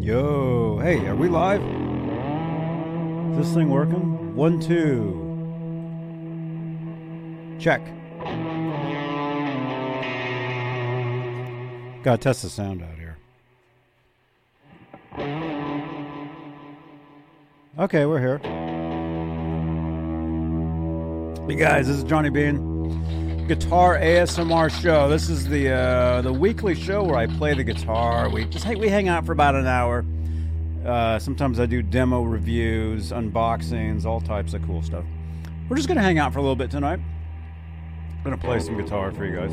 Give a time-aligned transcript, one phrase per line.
[0.00, 1.60] Yo, hey, are we live?
[3.32, 4.34] Is this thing working?
[4.34, 5.26] One, two.
[7.60, 7.82] Check.
[12.02, 13.18] Gotta test the sound out here.
[17.78, 18.38] Okay, we're here.
[21.46, 22.69] Hey guys, this is Johnny Bean.
[23.50, 25.08] Guitar ASMR show.
[25.08, 28.30] This is the uh, the weekly show where I play the guitar.
[28.30, 30.04] We just hey, we hang out for about an hour.
[30.86, 35.04] Uh, sometimes I do demo reviews, unboxings, all types of cool stuff.
[35.68, 37.00] We're just gonna hang out for a little bit tonight.
[38.18, 39.52] I'm gonna play some guitar for you guys.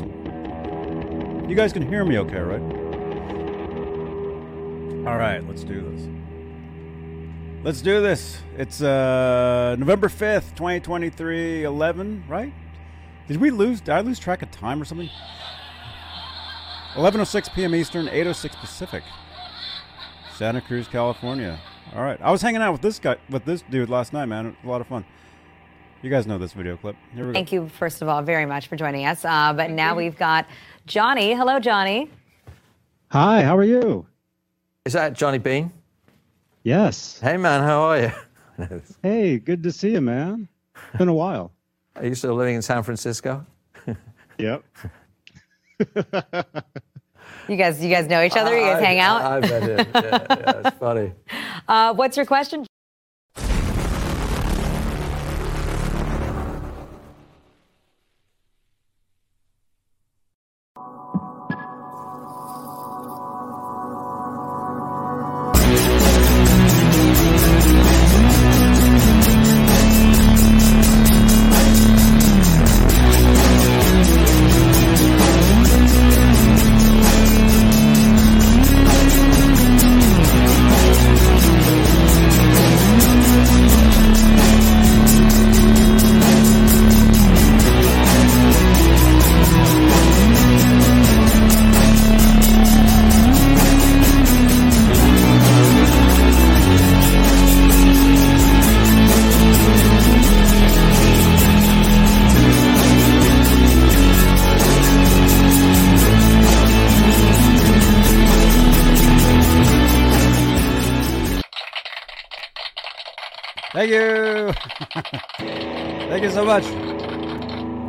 [1.50, 2.62] You guys can hear me okay, right?
[5.08, 6.08] All right, let's do this.
[7.64, 8.38] Let's do this.
[8.56, 12.52] It's uh, November 5th, 2023, 11, right?
[13.28, 13.80] Did we lose?
[13.80, 15.10] Did I lose track of time or something?
[16.94, 17.74] 11:06 p.m.
[17.74, 19.04] Eastern, 8:06 Pacific.
[20.34, 21.60] Santa Cruz, California.
[21.94, 22.18] All right.
[22.22, 24.46] I was hanging out with this guy, with this dude last night, man.
[24.46, 25.04] It was a lot of fun.
[26.00, 26.96] You guys know this video clip.
[27.12, 27.34] Here we go.
[27.34, 29.24] Thank you, first of all, very much for joining us.
[29.24, 30.46] Uh, but now we've got
[30.86, 31.34] Johnny.
[31.34, 32.08] Hello, Johnny.
[33.10, 34.06] Hi, how are you?
[34.84, 35.72] Is that Johnny Bean?
[36.62, 37.18] Yes.
[37.20, 38.12] Hey man, how are you?
[39.02, 40.48] Hey, good to see you, man.
[40.96, 41.52] Been a while.
[41.98, 43.44] Are you still living in San Francisco?
[44.38, 44.62] Yep.
[47.48, 48.56] You guys, you guys know each other.
[48.56, 49.20] You guys I- hang out.
[49.22, 49.88] I, I bet it.
[49.92, 51.12] Yeah, yeah, it's funny.
[51.68, 52.64] Uh, what's your question?
[113.88, 114.52] Thank you.
[116.10, 116.64] Thank you so much.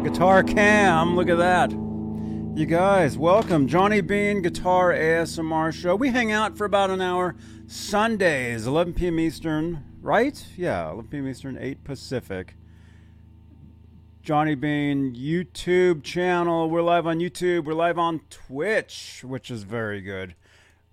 [0.05, 1.71] Guitar Cam, look at that.
[1.71, 3.67] You guys, welcome.
[3.67, 5.97] Johnny Bean Guitar ASMR Show.
[5.97, 7.35] We hang out for about an hour
[7.67, 9.19] Sundays, 11 p.m.
[9.19, 10.41] Eastern, right?
[10.55, 11.27] Yeah, 11 p.m.
[11.27, 12.55] Eastern, 8 Pacific.
[14.21, 16.69] Johnny Bean YouTube channel.
[16.69, 17.65] We're live on YouTube.
[17.65, 20.35] We're live on Twitch, which is very good.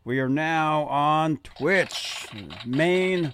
[0.02, 2.26] We are now on Twitch.
[2.64, 3.32] Main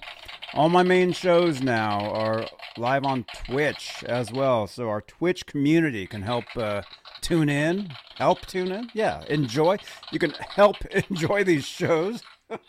[0.53, 2.45] all my main shows now are
[2.77, 4.67] live on Twitch as well.
[4.67, 6.83] So our Twitch community can help uh,
[7.21, 8.89] tune in, help tune in.
[8.93, 9.77] Yeah, enjoy.
[10.11, 12.21] You can help enjoy these shows.
[12.51, 12.59] oh,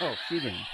[0.00, 0.66] excuse me.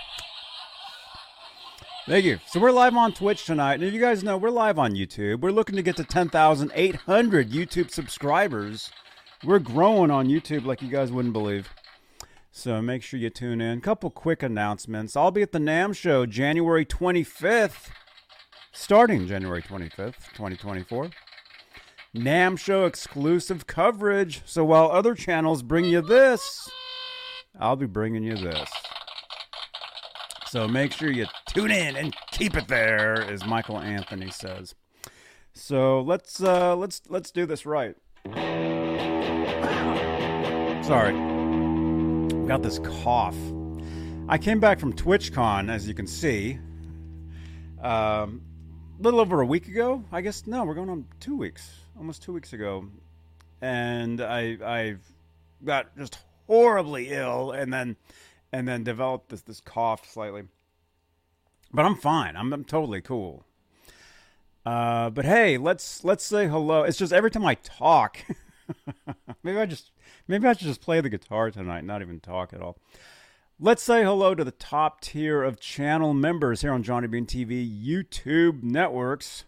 [2.06, 2.38] Thank you.
[2.47, 5.41] So we're live on Twitch tonight, and if you guys know, we're live on YouTube.
[5.41, 8.91] We're looking to get to 10,800 YouTube subscribers.
[9.44, 11.69] We're growing on YouTube like you guys wouldn't believe.
[12.58, 13.80] So make sure you tune in.
[13.80, 15.14] Couple quick announcements.
[15.14, 17.91] I'll be at the NAMM show January 25th,
[18.72, 21.10] starting January 25th, 2024.
[22.16, 24.42] NAMM show exclusive coverage.
[24.44, 26.69] So while other channels bring you this,
[27.60, 28.69] I'll be bringing you this.
[30.48, 34.75] So make sure you tune in and keep it there, as Michael Anthony says.
[35.52, 37.94] So let's uh, let's let's do this right.
[40.84, 41.38] Sorry
[42.48, 43.36] got this cough.
[44.26, 46.58] I came back from TwitchCon, as you can see,
[47.82, 48.40] um,
[48.99, 50.02] a little over a week ago.
[50.11, 51.69] I guess no, we're going on two weeks,
[51.99, 52.88] almost two weeks ago,
[53.61, 54.96] and I I
[55.62, 57.96] got just horribly ill, and then
[58.50, 60.44] and then developed this this cough slightly.
[61.70, 62.34] But I'm fine.
[62.34, 63.44] I'm, I'm totally cool.
[64.64, 66.84] Uh, but hey, let's let's say hello.
[66.84, 68.25] It's just every time I talk,
[69.43, 69.91] maybe I just
[70.26, 72.79] maybe I should just play the guitar tonight, not even talk at all.
[73.61, 77.69] Let's say hello to the top tier of channel members here on Johnny Bean TV
[77.69, 79.44] YouTube networks.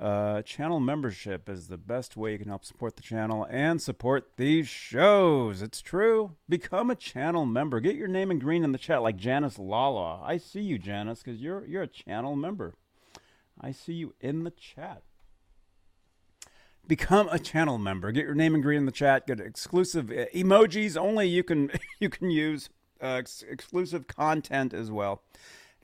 [0.00, 4.30] Uh, channel membership is the best way you can help support the channel and support
[4.36, 5.60] these shows.
[5.60, 6.36] It's true.
[6.48, 7.80] Become a channel member.
[7.80, 10.22] Get your name in green in the chat, like Janice Lala.
[10.22, 12.74] I see you, Janice, because you're you're a channel member.
[13.60, 15.02] I see you in the chat.
[16.88, 18.10] Become a channel member.
[18.12, 19.26] Get your name in green in the chat.
[19.26, 21.70] Get exclusive emojis only you can
[22.00, 22.70] you can use.
[23.02, 25.22] uh, ex- exclusive content as well.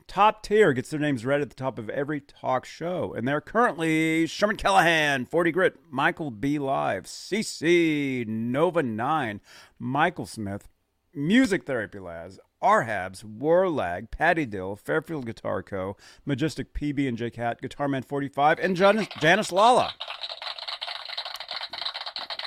[0.07, 3.15] Top tier gets their names read at the top of every talk show.
[3.17, 6.59] And they're currently Sherman Callahan, 40 Grit, Michael B.
[6.59, 9.41] Live, CC, Nova 9,
[9.79, 10.69] Michael Smith,
[11.15, 15.97] Music Therapy Labs, Arhabs, Warlag, Patty Dill, Fairfield Guitar Co.,
[16.27, 19.95] Majestic PB and J Cat, Guitar Man 45, and Janice, Janice Lala.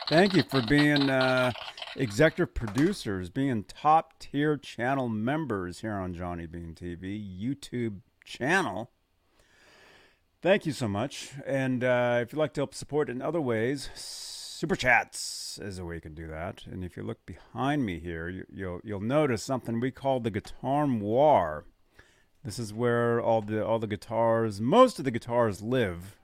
[0.07, 1.51] Thank you for being uh,
[1.97, 8.89] executive producers, being top tier channel members here on Johnny Bean TV YouTube channel.
[10.41, 11.31] Thank you so much.
[11.45, 15.83] And uh, if you'd like to help support in other ways, super chats is a
[15.83, 16.63] way you can do that.
[16.71, 20.31] And if you look behind me here, you, you'll you'll notice something we call the
[20.31, 21.65] Guitar Noir.
[22.45, 26.15] This is where all the all the guitars, most of the guitars live,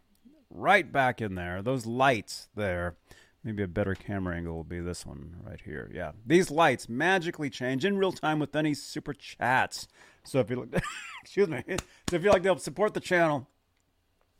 [0.49, 1.61] right back in there.
[1.61, 2.95] Those lights there.
[3.43, 5.91] Maybe a better camera angle will be this one right here.
[5.93, 9.87] Yeah, these lights magically change in real time with any super chats.
[10.23, 10.69] So if you look,
[11.21, 11.63] excuse me,
[12.09, 13.47] so if you like to help support the channel,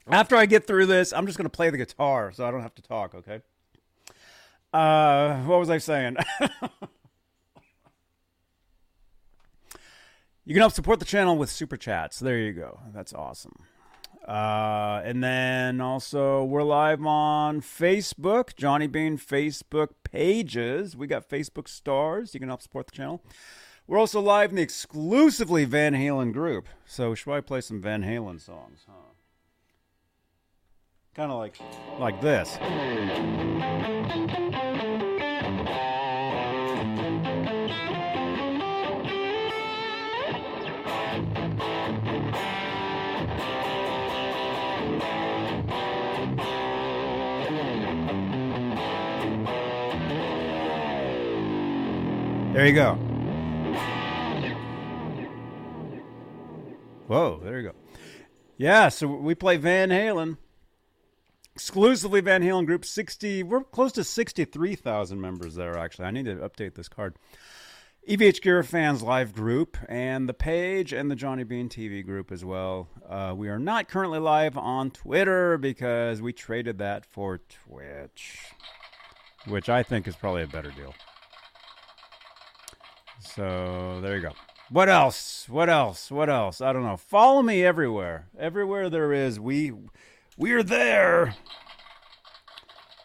[0.08, 2.62] after I get through this, I'm just going to play the guitar so I don't
[2.62, 3.14] have to talk.
[3.16, 3.42] Okay.
[4.72, 6.18] Uh, what was I saying?
[10.46, 12.20] you can help support the channel with super chats.
[12.20, 12.80] There you go.
[12.94, 13.66] That's awesome.
[14.28, 20.96] Uh, and then also we're live on Facebook, Johnny Bean Facebook pages.
[20.96, 22.34] We got Facebook stars.
[22.34, 23.22] You can help support the channel.
[23.86, 26.70] We're also live in the exclusively Van Halen group.
[26.86, 29.12] So should I play some Van Halen songs, huh?
[31.14, 31.58] Kind of like
[32.00, 32.58] like this.
[52.64, 52.94] There you go.
[57.08, 57.76] Whoa, there you go.
[58.56, 60.38] Yeah, so we play Van Halen.
[61.56, 66.06] Exclusively Van Halen group 60 we're close to 63,000 members there actually.
[66.06, 67.18] I need to update this card.
[68.08, 72.46] EVH Gear Fans Live group and the page and the Johnny Bean TV group as
[72.46, 72.88] well.
[73.10, 78.38] Uh, we are not currently live on Twitter because we traded that for Twitch,
[79.48, 80.94] which I think is probably a better deal.
[83.36, 84.34] So there you go.
[84.70, 85.48] What else?
[85.50, 86.12] What else?
[86.12, 86.62] What else?
[86.62, 86.98] I don't know.
[86.98, 88.28] Follow me everywhere.
[88.40, 89.72] Everywhere there is, we
[90.38, 91.36] we're there.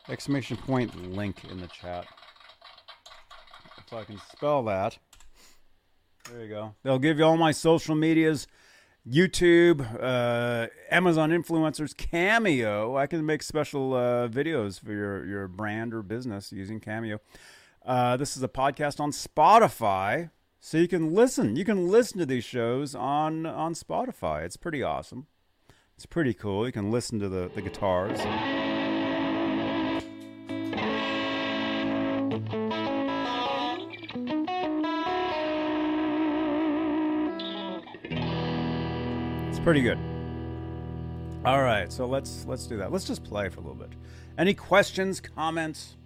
[0.08, 2.06] Exclamation point link in the chat.
[3.78, 4.98] If I can spell that.
[6.30, 6.74] There you go.
[6.82, 8.46] They'll give you all my social medias.
[9.08, 12.96] YouTube, uh, Amazon influencers, Cameo.
[12.96, 17.18] I can make special uh, videos for your, your brand or business using Cameo.
[17.88, 20.28] Uh, this is a podcast on Spotify,
[20.60, 21.56] so you can listen.
[21.56, 24.44] You can listen to these shows on on Spotify.
[24.44, 25.26] It's pretty awesome.
[25.96, 26.66] It's pretty cool.
[26.66, 28.18] You can listen to the, the guitars.
[39.48, 39.98] It's pretty good.
[41.42, 42.92] All right, so let's let's do that.
[42.92, 43.92] Let's just play for a little bit.
[44.36, 45.96] Any questions, comments?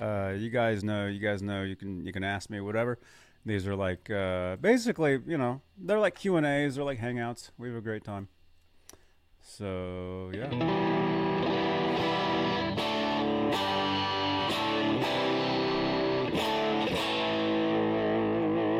[0.00, 1.06] Uh, you guys know.
[1.06, 1.62] You guys know.
[1.62, 2.98] You can you can ask me whatever.
[3.44, 6.74] These are like uh, basically, you know, they're like Q and A's.
[6.74, 7.50] They're like hangouts.
[7.56, 8.28] We have a great time.
[9.40, 10.50] So yeah.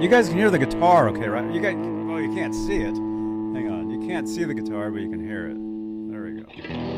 [0.01, 1.53] You guys can hear the guitar, okay, right?
[1.53, 2.95] You guys, well, you can't see it.
[2.95, 5.59] Hang on, you can't see the guitar, but you can hear it.
[6.11, 6.90] There we go.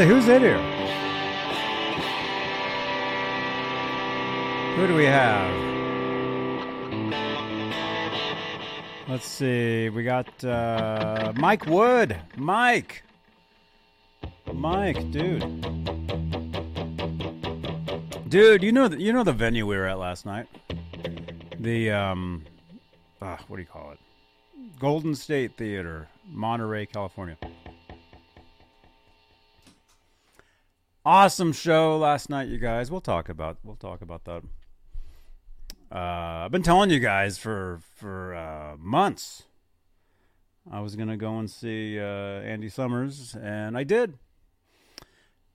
[0.00, 0.56] Let's who's in here?
[4.76, 5.54] Who do we have?
[9.10, 9.90] Let's see.
[9.90, 12.16] We got uh, Mike Wood.
[12.38, 13.02] Mike.
[14.54, 15.42] Mike, dude.
[18.30, 20.46] Dude, you know the, you know the venue we were at last night.
[21.58, 22.46] The um,
[23.20, 23.98] ah, what do you call it?
[24.78, 27.36] Golden State Theater, Monterey, California.
[31.02, 32.90] Awesome show last night, you guys.
[32.90, 34.42] We'll talk about we'll talk about that.
[35.90, 39.44] Uh, I've been telling you guys for for uh, months.
[40.70, 44.18] I was gonna go and see uh, Andy Summers, and I did.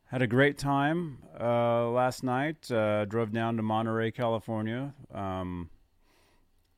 [0.06, 2.72] Had a great time uh, last night.
[2.72, 5.70] Uh, drove down to Monterey, California, um,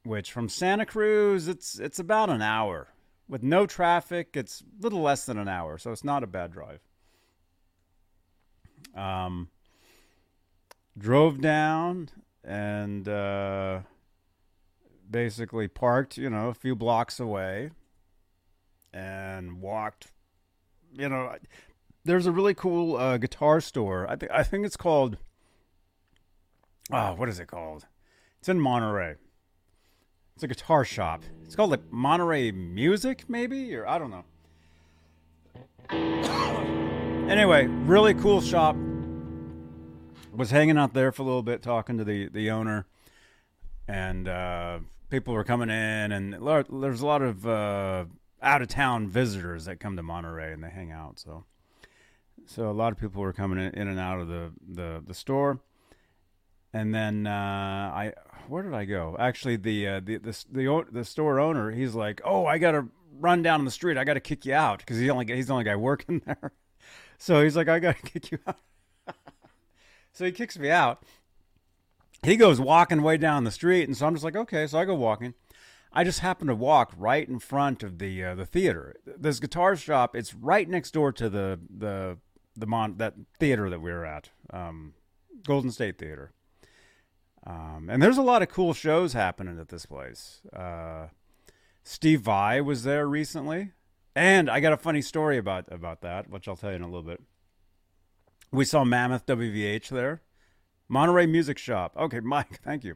[0.04, 2.90] which from Santa Cruz it's it's about an hour
[3.30, 4.32] with no traffic.
[4.34, 6.82] It's a little less than an hour, so it's not a bad drive.
[8.98, 9.50] Um,
[10.98, 12.10] drove down
[12.44, 13.82] and uh,
[15.10, 17.72] basically parked, you know, a few blocks away
[18.94, 20.08] and walked.
[20.94, 21.36] You know,
[22.06, 24.10] there's a really cool uh, guitar store.
[24.10, 25.18] I think I think it's called.
[26.92, 27.86] Oh, what is it called?
[28.39, 29.16] It's in Monterey.
[30.36, 31.24] It's a guitar shop.
[31.44, 34.24] It's called like Monterey Music, maybe, or I don't know.
[37.30, 38.75] anyway, really cool shop.
[40.38, 42.86] Was hanging out there for a little bit, talking to the the owner,
[43.88, 44.79] and uh,
[45.10, 48.06] people were coming in, and there's a lot of uh,
[48.39, 51.17] out of town visitors that come to Monterey and they hang out.
[51.17, 51.46] So,
[52.46, 55.60] so a lot of people were coming in, and out of the the, the store,
[56.72, 58.13] and then uh, I
[58.48, 59.15] where did I go?
[59.17, 62.86] Actually, the uh, the the the, the store owner, he's like, "Oh, I got to
[63.20, 63.98] run down the street.
[63.98, 66.51] I got to kick you out because he's only he's the only guy working there."
[67.17, 68.60] So he's like, "I got to kick you out."
[70.18, 71.04] So he kicks me out.
[72.24, 74.86] He goes walking way down the street, and so I'm just like, "Okay." So I
[74.86, 75.36] go walking.
[75.94, 78.96] I just happen to walk right in front of the uh, the theater.
[79.06, 82.18] This guitar shop, it's right next door to the the
[82.56, 84.94] the mon that theater that we were at, um,
[85.46, 86.32] Golden State Theater.
[87.46, 90.42] Um, and there's a lot of cool shows happening at this place.
[90.52, 91.08] Uh,
[91.84, 93.72] Steve Vai was there recently,
[94.16, 96.88] and I got a funny story about about that, which I'll tell you in a
[96.88, 97.22] little bit.
[98.51, 100.22] We saw Mammoth WVH there,
[100.88, 101.96] Monterey Music Shop.
[101.98, 102.96] Okay, Mike, thank you.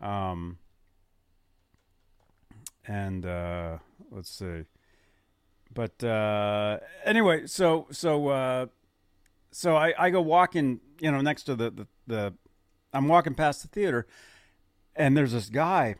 [0.00, 0.58] Um,
[2.86, 3.78] and uh,
[4.10, 4.64] let's see,
[5.72, 8.66] but uh, anyway, so so uh,
[9.50, 12.34] so I, I go walking, you know, next to the, the the
[12.92, 14.06] I'm walking past the theater,
[14.96, 15.96] and there's this guy,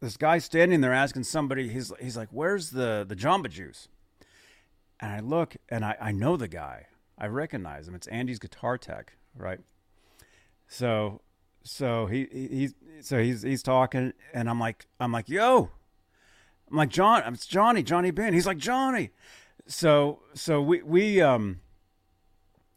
[0.00, 1.68] this guy standing there asking somebody.
[1.68, 3.88] He's he's like, "Where's the the Jamba Juice?"
[5.00, 6.86] And I look, and I I know the guy.
[7.18, 7.94] I recognize him.
[7.94, 9.60] It's Andy's guitar tech, right?
[10.68, 11.22] So
[11.62, 15.70] so he, he he's so he's he's talking, and I'm like I'm like yo,
[16.70, 18.32] I'm like John, it's Johnny, Johnny Bean.
[18.32, 19.10] He's like Johnny.
[19.66, 21.60] So so we we um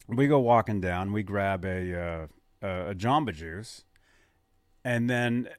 [0.08, 1.12] we go walking down.
[1.12, 2.28] We grab a uh,
[2.62, 3.84] a Jamba Juice,
[4.84, 5.50] and then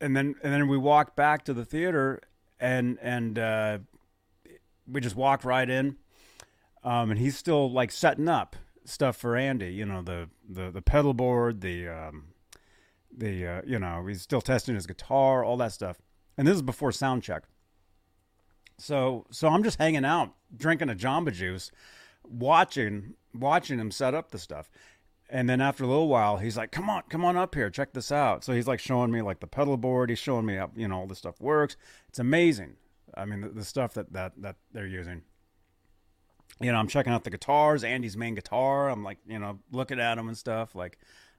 [0.00, 2.20] and then and then we walk back to the theater,
[2.58, 3.78] and and uh,
[4.90, 5.96] we just walk right in.
[6.82, 9.72] Um, and he's still like setting up stuff for Andy.
[9.72, 12.28] You know the the the pedal board, the um,
[13.16, 15.98] the uh, you know he's still testing his guitar, all that stuff.
[16.38, 17.44] And this is before sound check.
[18.78, 21.70] So so I'm just hanging out, drinking a Jamba Juice,
[22.24, 24.70] watching watching him set up the stuff.
[25.32, 27.92] And then after a little while, he's like, "Come on, come on up here, check
[27.92, 30.10] this out." So he's like showing me like the pedal board.
[30.10, 31.76] He's showing me how you know all this stuff works.
[32.08, 32.76] It's amazing.
[33.14, 35.22] I mean, the, the stuff that that that they're using.
[36.60, 38.90] You know, I'm checking out the guitars, Andy's main guitar.
[38.90, 40.74] I'm like, you know, looking at them and stuff.
[40.74, 40.98] Like,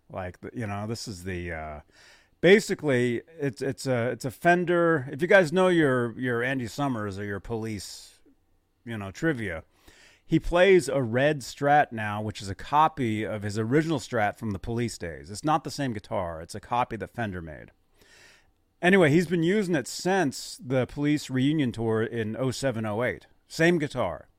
[0.09, 1.51] like you know, this is the.
[1.51, 1.79] Uh,
[2.41, 5.07] basically, it's it's a it's a Fender.
[5.11, 8.19] If you guys know your your Andy Summers or your Police,
[8.85, 9.63] you know, trivia
[10.31, 14.51] he plays a red Strat now, which is a copy of his original Strat from
[14.51, 15.29] the police days.
[15.29, 17.71] It's not the same guitar, it's a copy that Fender made.
[18.81, 23.27] Anyway, he's been using it since the police reunion tour in 07 08.
[23.49, 24.29] Same guitar.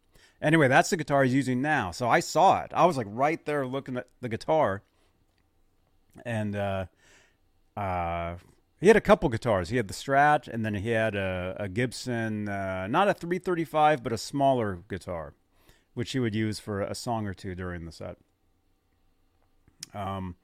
[0.43, 1.93] Anyway, that's the guitar he's using now.
[1.93, 2.73] So I saw it.
[2.75, 4.83] I was like right there looking at the guitar.
[6.27, 6.87] And uh,
[7.77, 8.35] uh,
[8.81, 9.69] he had a couple guitars.
[9.69, 14.03] He had the Strat, and then he had a, a Gibson, uh, not a 335,
[14.03, 15.35] but a smaller guitar
[15.95, 18.17] which he would use for a song or two during the set.
[19.95, 20.37] Um,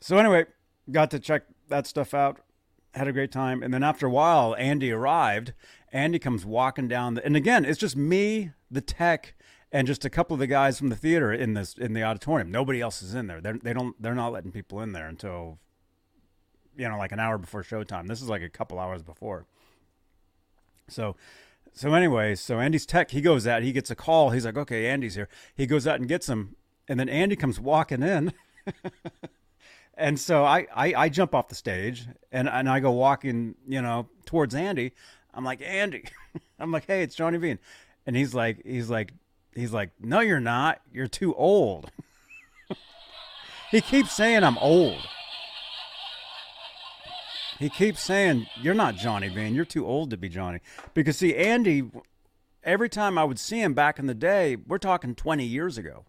[0.00, 0.46] so anyway,
[0.90, 2.40] got to check that stuff out.
[2.94, 5.52] Had a great time, and then after a while, Andy arrived.
[5.92, 9.34] Andy comes walking down, the, and again, it's just me, the tech,
[9.72, 12.50] and just a couple of the guys from the theater in this in the auditorium.
[12.50, 13.40] Nobody else is in there.
[13.40, 14.00] They're, they don't.
[14.00, 15.58] They're not letting people in there until,
[16.76, 18.08] you know, like an hour before showtime.
[18.08, 19.46] This is like a couple hours before.
[20.88, 21.16] So
[21.78, 24.30] so anyway, so Andy's tech, he goes out, he gets a call.
[24.30, 25.28] He's like, okay, Andy's here.
[25.54, 26.56] He goes out and gets him,
[26.88, 28.32] and then Andy comes walking in.
[29.94, 33.80] and so I, I, I jump off the stage and, and I go walking, you
[33.80, 34.92] know, towards Andy.
[35.32, 36.04] I'm like, Andy,
[36.58, 37.60] I'm like, hey, it's Johnny Bean.
[38.08, 39.12] And he's like, he's like,
[39.54, 40.80] he's like, no, you're not.
[40.90, 41.92] You're too old.
[43.70, 45.06] he keeps saying I'm old.
[47.58, 49.54] He keeps saying, You're not Johnny Bean.
[49.54, 50.60] You're too old to be Johnny.
[50.94, 51.90] Because, see, Andy,
[52.64, 56.06] every time I would see him back in the day, we're talking 20 years ago.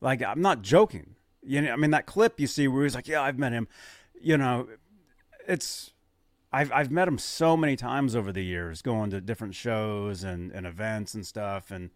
[0.00, 1.16] Like, I'm not joking.
[1.42, 3.66] You know, I mean, that clip you see where he's like, Yeah, I've met him.
[4.20, 4.68] You know,
[5.48, 5.90] it's.
[6.52, 10.50] I've, I've met him so many times over the years, going to different shows and,
[10.50, 11.90] and events and stuff, and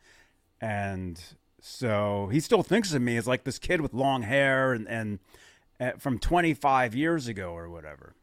[0.61, 1.21] and
[1.61, 5.19] so he still thinks of me as like this kid with long hair and and
[5.81, 8.15] uh, from 25 years ago or whatever.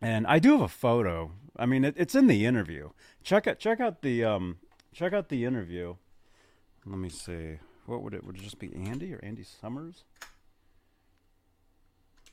[0.00, 1.32] And I do have a photo.
[1.56, 2.90] I mean, it, it's in the interview.
[3.22, 4.58] Check out check out the um
[4.94, 5.96] check out the interview.
[6.86, 7.58] Let me see.
[7.84, 10.04] What would it would it just be Andy or Andy Summers?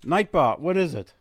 [0.05, 1.13] Nightbot, what is it?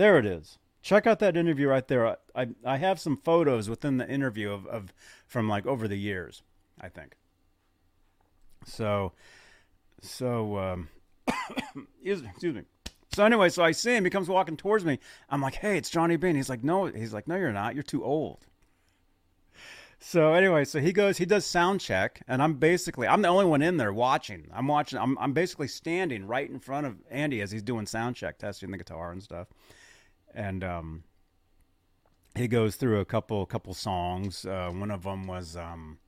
[0.00, 0.56] There it is.
[0.80, 2.06] Check out that interview right there.
[2.06, 4.94] I, I, I have some photos within the interview of, of
[5.26, 6.42] from like over the years,
[6.80, 7.18] I think.
[8.64, 9.12] So
[10.00, 10.88] so um
[12.02, 12.62] excuse me.
[13.12, 14.04] So anyway, so I see him.
[14.04, 15.00] He comes walking towards me.
[15.28, 17.74] I'm like, "Hey, it's Johnny Bean." He's like, "No." He's like, "No, you're not.
[17.74, 18.46] You're too old."
[19.98, 21.18] So anyway, so he goes.
[21.18, 24.48] He does sound check, and I'm basically I'm the only one in there watching.
[24.50, 24.98] I'm watching.
[24.98, 28.70] I'm I'm basically standing right in front of Andy as he's doing sound check, testing
[28.70, 29.48] the guitar and stuff.
[30.34, 31.04] And um,
[32.36, 34.44] he goes through a couple couple songs.
[34.44, 35.98] Uh, one of them was um,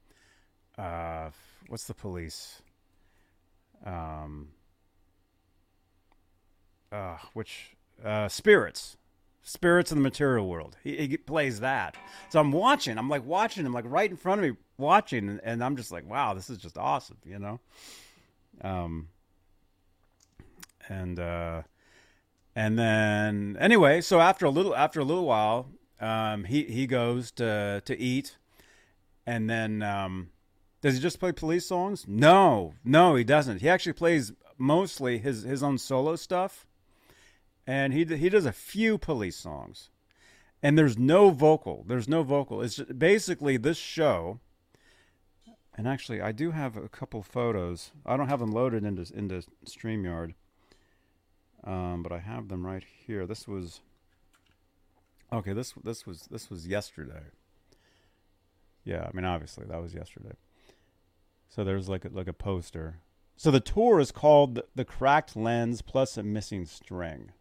[0.78, 1.30] uh,
[1.68, 2.62] what's the police?
[3.84, 4.48] Um,
[6.92, 8.96] uh, which uh, spirits,
[9.42, 10.76] Spirits in the Material World.
[10.84, 11.96] He, he plays that.
[12.30, 12.96] So I'm watching.
[12.96, 15.90] I'm like watching him, like right in front of me, watching, and, and I'm just
[15.90, 17.60] like, wow, this is just awesome, you know.
[18.60, 19.08] Um.
[20.88, 21.62] And uh,
[22.54, 27.30] and then anyway, so after a little after a little while, um, he he goes
[27.32, 28.36] to to eat,
[29.26, 30.30] and then um,
[30.82, 32.04] does he just play police songs?
[32.06, 33.60] No, no, he doesn't.
[33.60, 36.66] He actually plays mostly his his own solo stuff,
[37.66, 39.88] and he he does a few police songs,
[40.62, 41.84] and there's no vocal.
[41.86, 42.60] There's no vocal.
[42.60, 44.40] It's just, basically this show.
[45.74, 47.92] And actually, I do have a couple photos.
[48.04, 50.34] I don't have them loaded into into Streamyard,
[51.64, 53.26] um, but I have them right here.
[53.26, 53.80] This was
[55.32, 55.52] okay.
[55.52, 57.22] This this was this was yesterday.
[58.84, 60.34] Yeah, I mean, obviously that was yesterday.
[61.48, 62.98] So there's like a, like a poster.
[63.36, 67.32] So the tour is called the Cracked Lens plus a Missing String.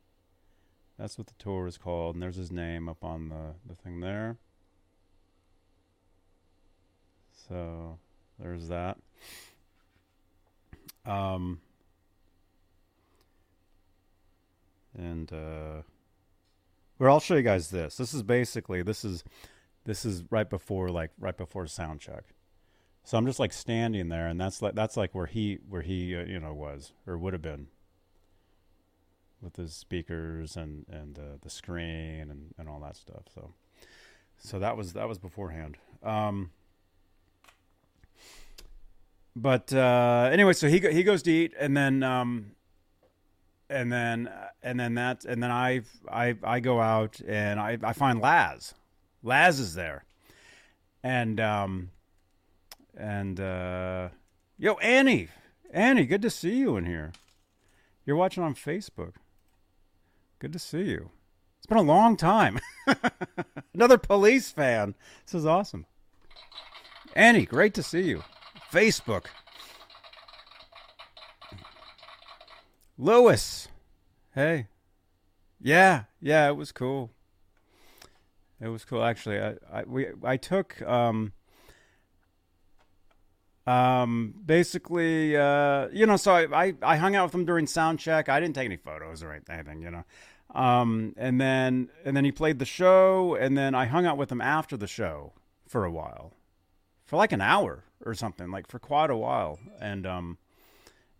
[0.99, 4.01] That's what the tour is called, and there's his name up on the the thing
[4.01, 4.37] there.
[7.47, 7.97] So
[8.37, 8.97] there's that.
[11.05, 11.59] Um.
[14.97, 15.81] And uh,
[16.99, 17.97] well, I'll show you guys this.
[17.97, 19.23] This is basically this is
[19.85, 22.23] this is right before like right before sound check.
[23.03, 26.15] So I'm just like standing there, and that's like that's like where he where he
[26.15, 27.67] uh, you know was or would have been
[29.41, 33.23] with his speakers and and uh, the screen and and all that stuff.
[33.33, 33.53] So
[34.37, 35.77] so that was that was beforehand.
[36.03, 36.51] Um,
[39.35, 42.51] but uh, anyway, so he he goes to eat, and then um,
[43.71, 44.29] and then
[44.61, 45.81] and then that and then I
[46.11, 48.73] I I go out and I I find Laz.
[49.23, 50.03] Laz is there,
[51.03, 51.91] and um,
[52.97, 54.09] and uh,
[54.57, 55.29] yo Annie,
[55.71, 57.13] Annie, good to see you in here.
[58.05, 59.13] You're watching on Facebook.
[60.39, 61.11] Good to see you.
[61.59, 62.59] It's been a long time.
[63.73, 64.95] Another police fan.
[65.25, 65.85] This is awesome.
[67.15, 68.23] Annie, great to see you.
[68.71, 69.25] Facebook.
[72.97, 73.67] Lewis.
[74.33, 74.67] Hey.
[75.59, 77.11] Yeah, yeah, it was cool.
[78.59, 79.39] It was cool actually.
[79.39, 81.33] I I we I took um
[83.65, 87.99] um basically uh you know so I, I I hung out with him during sound
[87.99, 88.29] check.
[88.29, 90.03] I didn't take any photos or anything, you know.
[90.53, 94.31] Um and then and then he played the show and then I hung out with
[94.31, 95.33] him after the show
[95.67, 96.33] for a while.
[97.05, 99.59] For like an hour or something, like for quite a while.
[99.79, 100.37] And um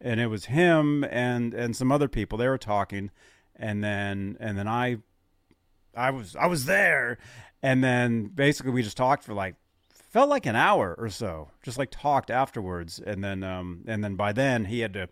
[0.01, 2.37] and it was him and and some other people.
[2.37, 3.11] They were talking
[3.55, 4.97] and then and then I
[5.95, 7.17] I was I was there.
[7.63, 9.55] And then basically we just talked for like
[9.93, 12.99] felt like an hour or so just like talked afterwards.
[12.99, 15.09] And then um and then by then he had to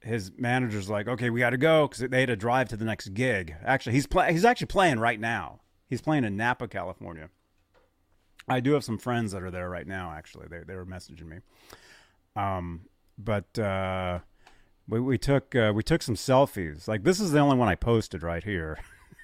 [0.00, 2.84] his manager's like okay we got to go cuz they had to drive to the
[2.84, 3.56] next gig.
[3.64, 5.60] Actually he's play, he's actually playing right now.
[5.88, 7.30] He's playing in Napa California.
[8.46, 10.46] I do have some friends that are there right now actually.
[10.48, 11.38] They they were messaging me.
[12.36, 12.82] Um
[13.18, 14.20] but uh,
[14.86, 16.86] we, we took uh, we took some selfies.
[16.88, 18.78] Like this is the only one I posted right here.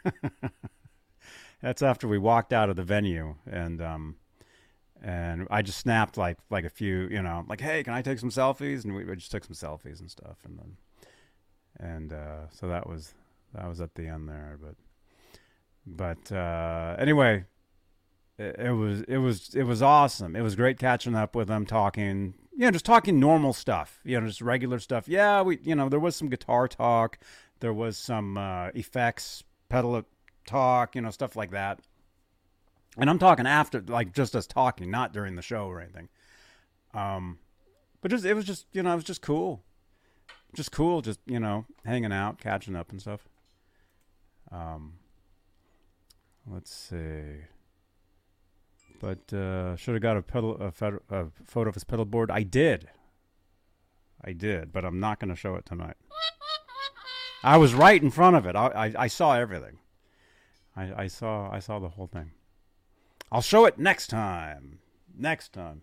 [1.63, 4.17] That's after we walked out of the venue, and um,
[5.03, 8.19] and I just snapped like like a few, you know, like hey, can I take
[8.19, 8.85] some selfies?
[8.85, 10.77] And we, we just took some selfies and stuff, and then
[11.79, 13.15] and uh, so that was
[13.55, 14.75] that was at the end there, but
[15.87, 17.45] but uh, anyway,
[18.39, 20.37] it, it was it was it was awesome.
[20.37, 24.21] It was great catching up with them, talking, you know, just talking normal stuff, you
[24.21, 25.09] know, just regular stuff.
[25.09, 27.19] Yeah, we, you know, there was some guitar talk,
[27.61, 30.05] there was some uh, effects, pedal
[30.47, 31.81] talk, you know, stuff like that.
[32.97, 36.09] And I'm talking after, like, just us talking, not during the show or anything.
[36.93, 37.39] Um,
[38.01, 39.63] but just it was just, you know, it was just cool,
[40.55, 43.27] just cool, just you know, hanging out, catching up and stuff.
[44.53, 44.95] Um,
[46.47, 47.47] let's see.
[49.01, 52.31] But uh, should have got a pedal a, fed, a photo of his pedal board.
[52.31, 52.89] I did.
[54.25, 55.97] I did, but I'm not going to show it tonight.
[57.43, 58.57] I was right in front of it.
[58.57, 59.79] I, I, I saw everything.
[60.75, 62.31] I, I saw I saw the whole thing.
[63.31, 64.79] I'll show it next time.
[65.17, 65.83] Next time.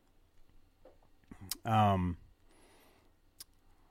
[1.66, 2.18] Um.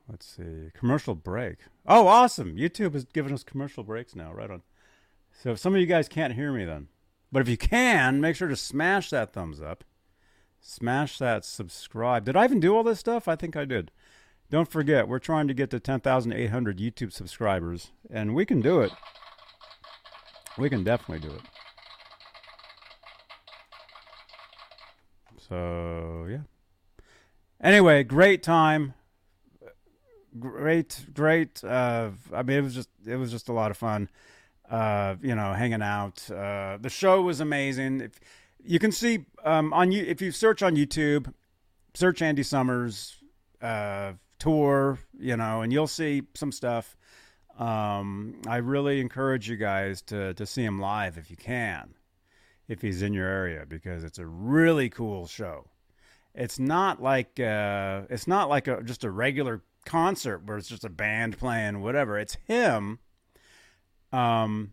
[0.08, 0.70] Let's see.
[0.74, 1.58] Commercial break.
[1.86, 2.56] Oh, awesome!
[2.56, 4.32] YouTube is giving us commercial breaks now.
[4.32, 4.62] Right on.
[5.32, 6.88] So if some of you guys can't hear me, then
[7.32, 9.84] but if you can, make sure to smash that thumbs up.
[10.60, 12.24] Smash that subscribe.
[12.24, 13.28] Did I even do all this stuff?
[13.28, 13.90] I think I did.
[14.50, 18.90] Don't forget, we're trying to get to 10,800 YouTube subscribers, and we can do it.
[20.58, 21.42] We can definitely do it.
[25.48, 26.42] So, yeah.
[27.62, 28.94] Anyway, great time.
[30.38, 31.62] Great, great.
[31.62, 34.08] Uh, I mean, it was just, it was just a lot of fun.
[34.70, 36.30] Uh, you know, hanging out.
[36.30, 38.00] Uh, the show was amazing.
[38.00, 38.20] If,
[38.64, 41.32] you can see um, on you if you search on YouTube,
[41.94, 43.16] search Andy Summers
[43.60, 46.96] uh, tour, you know, and you'll see some stuff.
[47.58, 51.94] Um, I really encourage you guys to to see him live if you can,
[52.68, 55.68] if he's in your area, because it's a really cool show.
[56.34, 60.84] It's not like uh, it's not like a, just a regular concert where it's just
[60.84, 62.18] a band playing whatever.
[62.18, 62.98] It's him.
[64.12, 64.72] Um,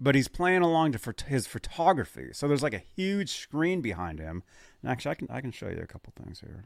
[0.00, 2.28] but he's playing along to phot- his photography.
[2.32, 4.42] So there's like a huge screen behind him.
[4.82, 6.64] And actually, I can I can show you a couple things here.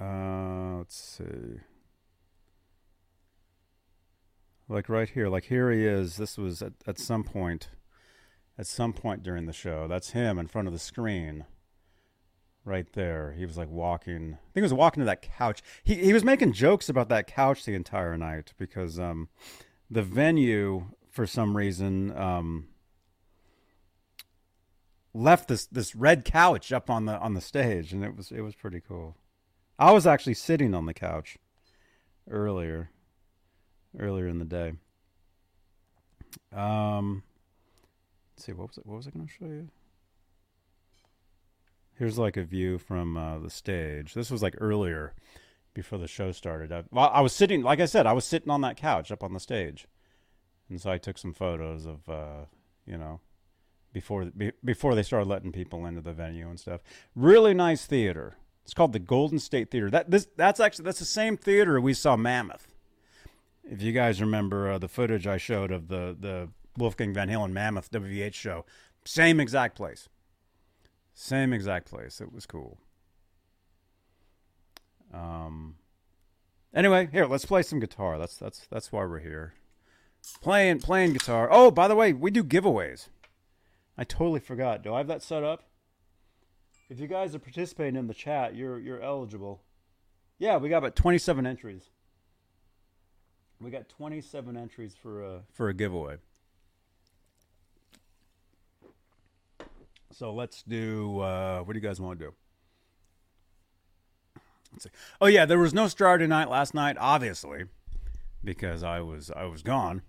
[0.00, 1.60] Uh, let's see.
[4.68, 6.16] Like right here, like here he is.
[6.16, 7.68] This was at, at some point,
[8.58, 9.86] at some point during the show.
[9.86, 11.44] That's him in front of the screen.
[12.66, 14.34] Right there, he was like walking.
[14.34, 15.62] I think he was walking to that couch.
[15.84, 19.28] He he was making jokes about that couch the entire night because um,
[19.88, 22.66] the venue for some reason um,
[25.14, 28.40] left this this red couch up on the on the stage, and it was it
[28.40, 29.16] was pretty cool.
[29.78, 31.38] I was actually sitting on the couch
[32.28, 32.90] earlier,
[33.96, 34.72] earlier in the day.
[36.52, 37.22] Um,
[38.36, 38.86] see what was it?
[38.86, 39.68] What was I going to show you?
[41.98, 44.14] Here's like a view from uh, the stage.
[44.14, 45.14] This was like earlier
[45.72, 46.72] before the show started.
[46.72, 49.22] I, well, I was sitting, like I said, I was sitting on that couch up
[49.22, 49.86] on the stage,
[50.68, 52.44] and so I took some photos of, uh,
[52.86, 53.20] you know,
[53.92, 56.82] before be, before they started letting people into the venue and stuff.
[57.14, 58.36] Really nice theater.
[58.62, 59.90] It's called the Golden State Theater.
[59.90, 62.74] That this that's actually that's the same theater we saw Mammoth.
[63.64, 67.52] If you guys remember uh, the footage I showed of the the Wolfgang Van Halen
[67.52, 68.66] Mammoth WVH show,
[69.06, 70.10] same exact place.
[71.18, 72.20] Same exact place.
[72.20, 72.76] It was cool.
[75.12, 75.76] Um.
[76.74, 78.18] Anyway, here let's play some guitar.
[78.18, 79.54] That's that's that's why we're here.
[80.42, 81.48] Playing playing guitar.
[81.50, 83.08] Oh, by the way, we do giveaways.
[83.96, 84.82] I totally forgot.
[84.82, 85.62] Do I have that set up?
[86.90, 89.62] If you guys are participating in the chat, you're you're eligible.
[90.38, 91.88] Yeah, we got about 27 entries.
[93.58, 96.16] We got 27 entries for a for a giveaway.
[100.18, 101.20] So let's do.
[101.20, 102.32] Uh, what do you guys want to do?
[104.72, 104.90] Let's see.
[105.20, 107.64] Oh yeah, there was no Star tonight last night, obviously,
[108.42, 110.00] because I was I was gone.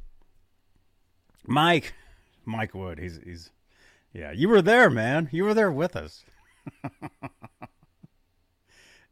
[1.45, 1.93] Mike,
[2.45, 3.51] Mike Wood, he's he's,
[4.13, 5.27] yeah, you were there, man.
[5.33, 6.23] You were there with us.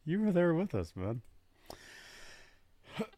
[0.06, 1.22] you were there with us, man.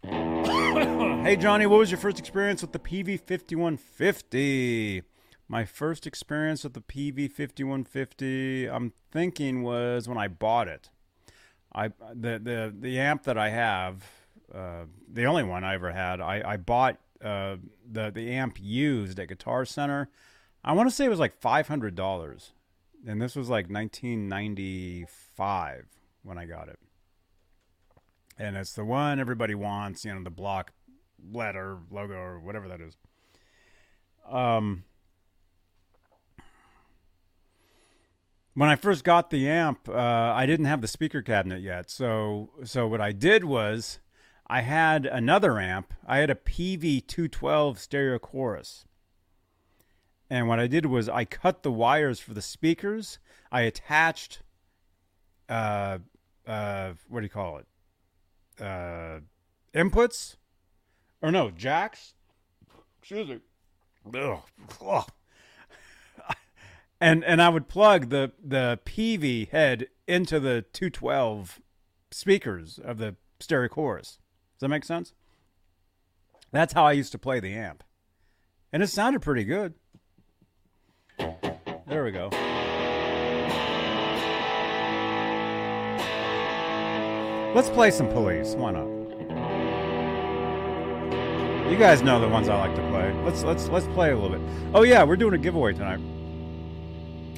[1.24, 5.04] hey Johnny, what was your first experience with the Peavey fifty one fifty?
[5.50, 10.68] My first experience with the Peavey fifty one fifty, I'm thinking was when I bought
[10.68, 10.90] it.
[11.74, 14.04] I the the the amp that I have,
[14.54, 17.58] uh, the only one I ever had, I I bought uh,
[17.90, 20.10] the the amp used at Guitar Center.
[20.64, 22.52] I want to say it was like five hundred dollars,
[23.08, 25.06] and this was like nineteen ninety
[25.36, 25.86] five
[26.24, 26.80] when I got it.
[28.38, 30.74] And it's the one everybody wants, you know, the block
[31.32, 32.98] letter logo or whatever that is.
[34.30, 34.84] Um,
[38.58, 41.92] when I first got the amp, uh, I didn't have the speaker cabinet yet.
[41.92, 44.00] So, so what I did was,
[44.48, 45.94] I had another amp.
[46.08, 48.86] I had a Peavey two twelve stereo chorus,
[50.28, 53.20] and what I did was I cut the wires for the speakers.
[53.52, 54.42] I attached,
[55.48, 56.00] uh,
[56.48, 57.68] uh, what do you call it?
[58.60, 59.20] Uh,
[59.76, 60.36] inputs,
[61.22, 62.16] or no jacks.
[63.04, 63.40] Excuse me.
[64.16, 64.40] Ugh.
[64.84, 65.06] Ugh
[67.00, 71.62] and and I would plug the the Peavey head into the 212
[72.12, 74.20] speakers of the stereo chorus.
[74.56, 75.14] Does that make sense?
[76.52, 77.84] That's how I used to play the amp,
[78.72, 79.74] and it sounded pretty good.
[81.88, 82.30] There we go.
[87.54, 88.54] Let's play some police.
[88.56, 88.88] Why not?
[91.72, 93.12] You guys know the ones I like to play.
[93.24, 94.42] Let's let's let's play a little bit.
[94.74, 96.00] Oh yeah, we're doing a giveaway tonight.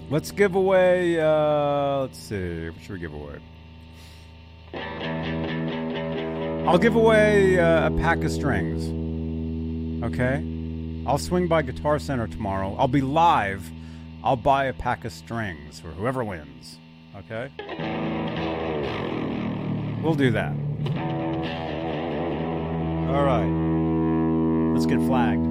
[0.10, 1.20] Let's give away.
[1.20, 2.70] Uh, let's see.
[2.70, 3.40] What should we give away?
[6.68, 8.88] I'll give away uh, a pack of strings.
[10.04, 10.44] Okay?
[11.08, 12.76] I'll swing by Guitar Center tomorrow.
[12.80, 13.70] I'll be live.
[14.24, 16.78] I'll buy a pack of strings for whoever wins.
[17.16, 17.52] Okay?
[20.02, 20.54] We'll do that.
[23.10, 24.74] All right.
[24.74, 25.49] Let's get flagged.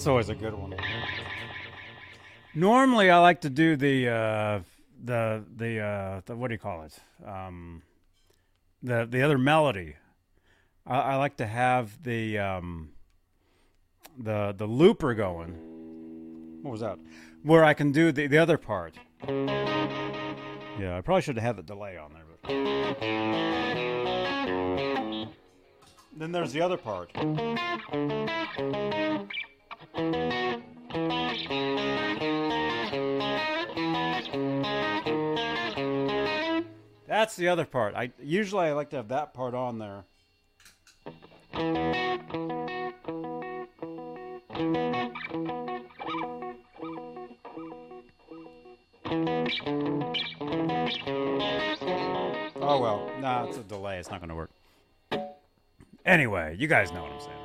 [0.00, 0.74] That's always a good one.
[2.54, 4.60] Normally, I like to do the uh,
[5.04, 6.98] the the uh, the what do you call it?
[7.22, 7.82] Um,
[8.82, 9.96] the the other melody.
[10.86, 12.92] I, I like to have the um,
[14.16, 15.52] the the looper going.
[16.62, 16.98] What was that?
[17.42, 18.94] Where I can do the the other part.
[19.28, 22.24] Yeah, I probably should have had the delay on there.
[22.40, 22.48] But...
[26.16, 27.10] Then there's the other part.
[37.06, 37.94] That's the other part.
[37.94, 40.04] I usually I like to have that part on there.
[52.62, 53.98] Oh well, nah, it's a delay.
[53.98, 54.50] It's not going to work.
[56.06, 57.39] Anyway, you guys know what I'm saying,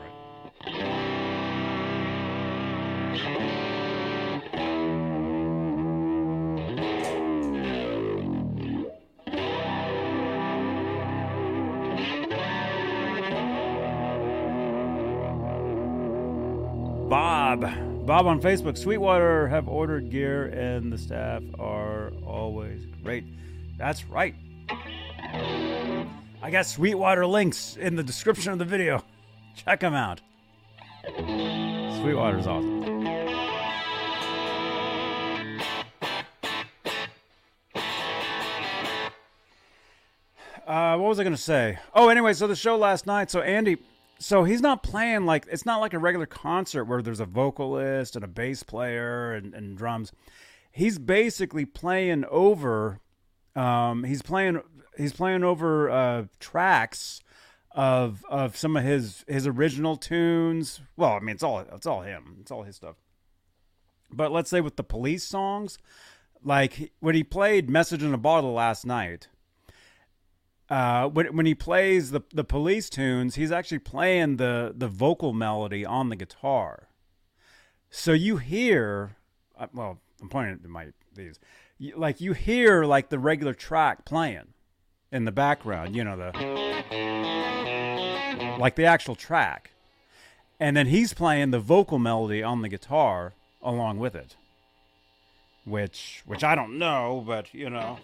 [17.09, 18.05] Bob.
[18.05, 18.77] Bob on Facebook.
[18.77, 23.23] Sweetwater have ordered gear and the staff are always great.
[23.77, 24.35] That's right.
[24.69, 29.03] I got Sweetwater links in the description of the video.
[29.55, 30.21] Check them out.
[31.05, 32.74] Sweetwater's awesome.
[40.75, 41.79] Uh, what was I going to say?
[41.93, 43.31] Oh, anyway, so the show last night.
[43.31, 43.77] So Andy,
[44.19, 48.17] so he's not playing like it's not like a regular concert where there's a vocalist
[48.17, 50.11] and a bass player and, and drums.
[50.73, 52.99] He's basically playing over.
[53.55, 54.59] Um, he's playing.
[54.97, 57.21] He's playing over uh, tracks
[57.71, 60.81] of of some of his his original tunes.
[60.97, 62.39] Well, I mean, it's all it's all him.
[62.41, 62.97] It's all his stuff.
[64.11, 65.77] But let's say with the police songs,
[66.43, 69.29] like when he played "Message in a Bottle" last night
[70.69, 75.33] uh, when when he plays the the police tunes, he's actually playing the the vocal
[75.33, 76.87] melody on the guitar.
[77.91, 79.15] So you hear,
[79.57, 81.39] uh, well, I'm pointing to my these,
[81.95, 84.53] like you hear like the regular track playing
[85.11, 85.95] in the background.
[85.95, 86.31] You know the
[88.59, 89.69] like the actual track,
[90.59, 94.35] and then he's playing the vocal melody on the guitar along with it.
[95.63, 97.99] Which which I don't know, but you know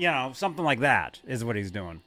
[0.00, 2.00] you know, something like that is what he's doing.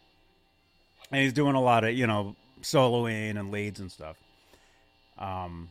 [1.12, 4.18] And he's doing a lot of, you know, soloing and leads and stuff.
[5.20, 5.70] Um,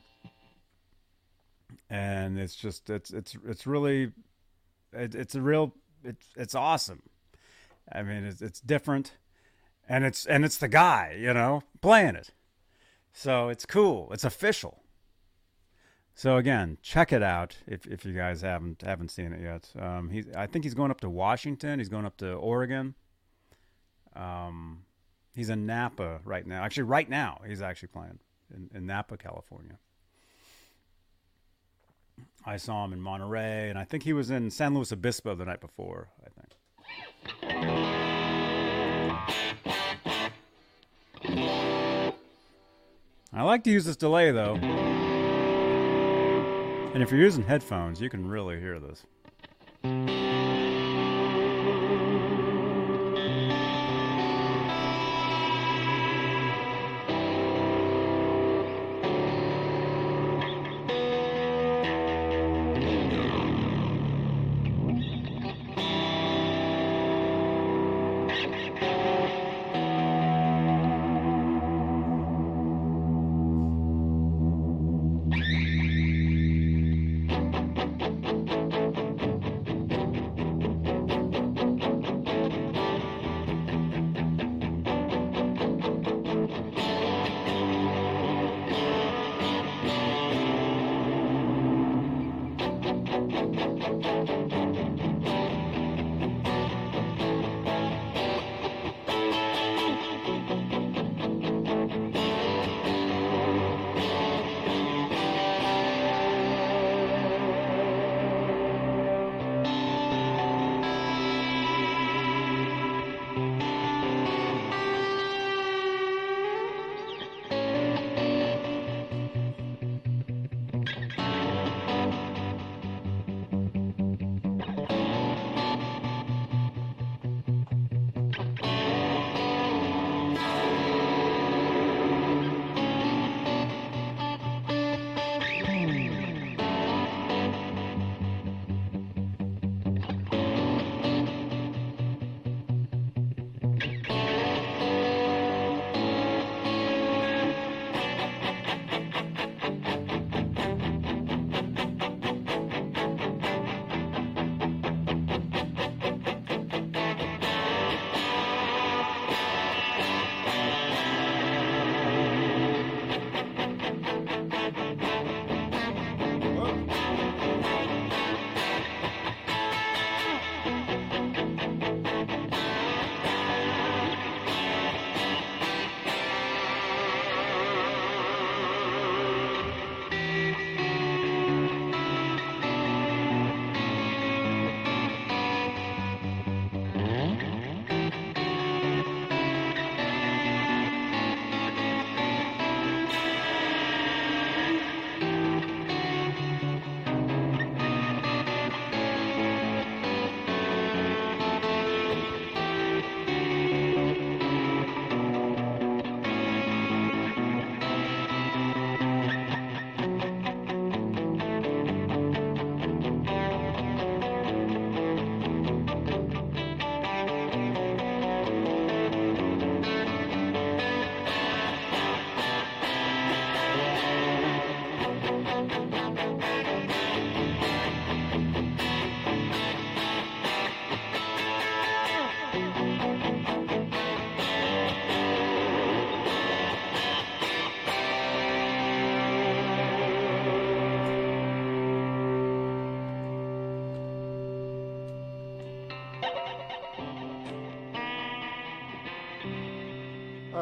[1.90, 4.12] and it's just, it's, it's, it's really,
[4.92, 7.02] it, it's a real, it's, it's awesome.
[7.90, 9.12] I mean, it's, it's different
[9.88, 12.30] and it's, and it's the guy, you know, playing it.
[13.12, 14.12] So it's cool.
[14.12, 14.81] It's official.
[16.14, 19.70] So again, check it out if, if you guys haven't haven't seen it yet.
[19.82, 21.78] Um, he's I think he's going up to Washington.
[21.78, 22.94] He's going up to Oregon.
[24.14, 24.84] Um,
[25.34, 26.62] he's in Napa right now.
[26.64, 28.18] Actually, right now he's actually playing
[28.54, 29.78] in, in Napa, California.
[32.44, 35.44] I saw him in Monterey, and I think he was in San Luis Obispo the
[35.44, 36.08] night before.
[36.24, 36.48] I think.
[43.34, 44.58] I like to use this delay though.
[46.94, 50.31] And if you're using headphones, you can really hear this.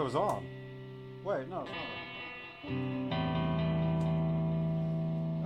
[0.00, 0.46] It was on.
[1.24, 1.68] Wait, no, not.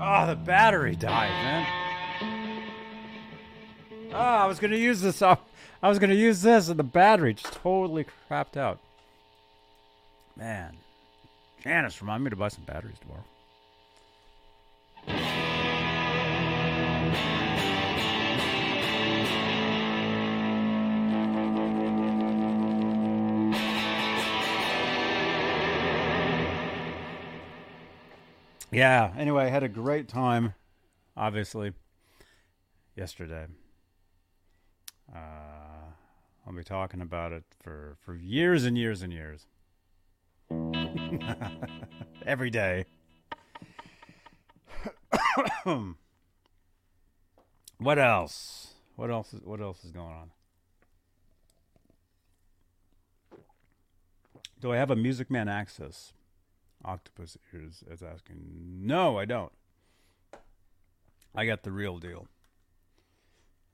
[0.01, 1.67] Oh, the battery died, man.
[4.13, 5.23] Oh, I was gonna use this.
[5.23, 5.37] I
[5.83, 8.79] was gonna use this, and the battery just totally crapped out.
[10.37, 10.77] Man,
[11.61, 13.25] Janice, remind me to buy some batteries tomorrow.
[28.75, 29.13] Yeah.
[29.17, 30.55] Anyway, I had a great time.
[31.17, 31.73] Obviously,
[32.97, 33.47] yesterday.
[35.15, 35.19] Uh,
[36.45, 39.47] I'll be talking about it for for years and years and years.
[42.27, 42.87] Every day.
[47.79, 48.75] what else?
[48.97, 50.31] What else is what else is going on?
[54.61, 56.13] Do I have a Music Man Axis?
[56.85, 58.37] Octopus is, is asking.
[58.81, 59.53] No, I don't.
[61.35, 62.29] I got the real deal.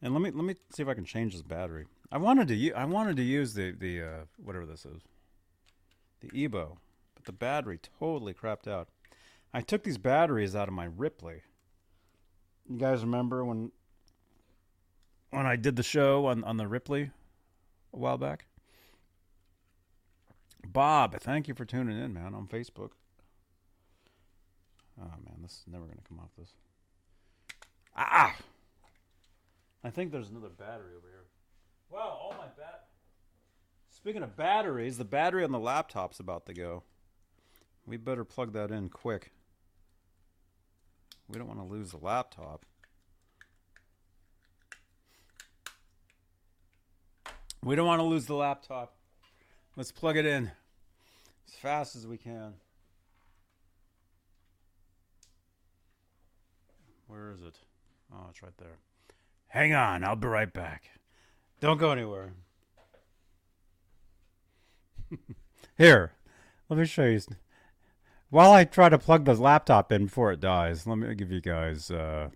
[0.02, 1.86] And let me let me see if I can change this battery.
[2.10, 5.02] I wanted to u- I wanted to use the the uh, whatever this is,
[6.20, 6.78] the EBow,
[7.14, 8.88] but the battery totally crapped out.
[9.52, 11.42] I took these batteries out of my Ripley.
[12.68, 13.72] You guys remember when
[15.30, 17.10] when I did the show on on the Ripley
[17.92, 18.46] a while back?
[20.66, 22.90] Bob, thank you for tuning in, man, on Facebook.
[25.00, 26.54] Oh man, this is never gonna come off this.
[27.96, 28.36] Ah!
[29.82, 31.24] I think there's another battery over here.
[31.90, 32.84] Wow, all my bat.
[33.88, 36.84] Speaking of batteries, the battery on the laptop's about to go.
[37.86, 39.32] We better plug that in quick.
[41.28, 42.64] We don't want to lose the laptop.
[47.62, 48.94] We don't want to lose the laptop.
[49.76, 50.50] Let's plug it in
[51.48, 52.54] as fast as we can.
[57.06, 57.58] Where is it?
[58.12, 58.78] Oh, it's right there.
[59.48, 60.90] Hang on, I'll be right back.
[61.60, 62.32] Don't go anywhere.
[65.78, 66.12] Here,
[66.68, 67.20] let me show you.
[68.30, 71.40] While I try to plug the laptop in before it dies, let me give you
[71.40, 71.90] guys.
[71.90, 72.28] Uh,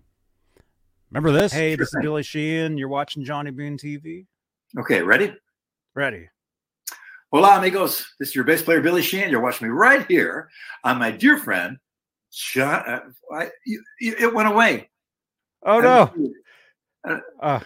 [1.11, 1.53] remember this?
[1.53, 2.77] Hey, this is Billy Sheehan.
[2.79, 4.27] You're watching Johnny Bean TV.
[4.77, 5.37] Okay, ready?
[5.95, 6.29] Ready?
[7.35, 8.15] Hola, amigos.
[8.21, 9.29] This is your bass player, Billy Sheehan.
[9.29, 10.49] You're watching me right here
[10.85, 11.79] on my dear friend,
[12.31, 12.89] John.
[12.89, 13.01] Uh,
[13.35, 14.89] I, you, you, it went away.
[15.65, 17.19] Oh no!
[17.43, 17.59] Uh,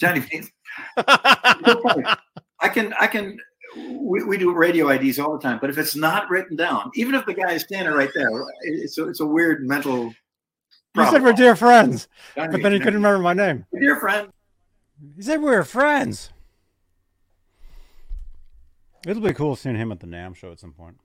[0.00, 0.48] Johnny Bean.
[0.96, 3.38] I can, I can.
[3.76, 7.14] We, we do radio IDs all the time, but if it's not written down, even
[7.14, 8.30] if the guy is standing right there,
[8.62, 10.12] it's a, it's a weird mental.
[10.96, 13.64] you said we're dear friends, Johnny but then he Bean, couldn't remember my name.
[13.78, 14.32] Dear friend.
[15.14, 16.30] He said we were friends.
[19.06, 20.96] It'll be cool seeing him at the NAMM show at some point.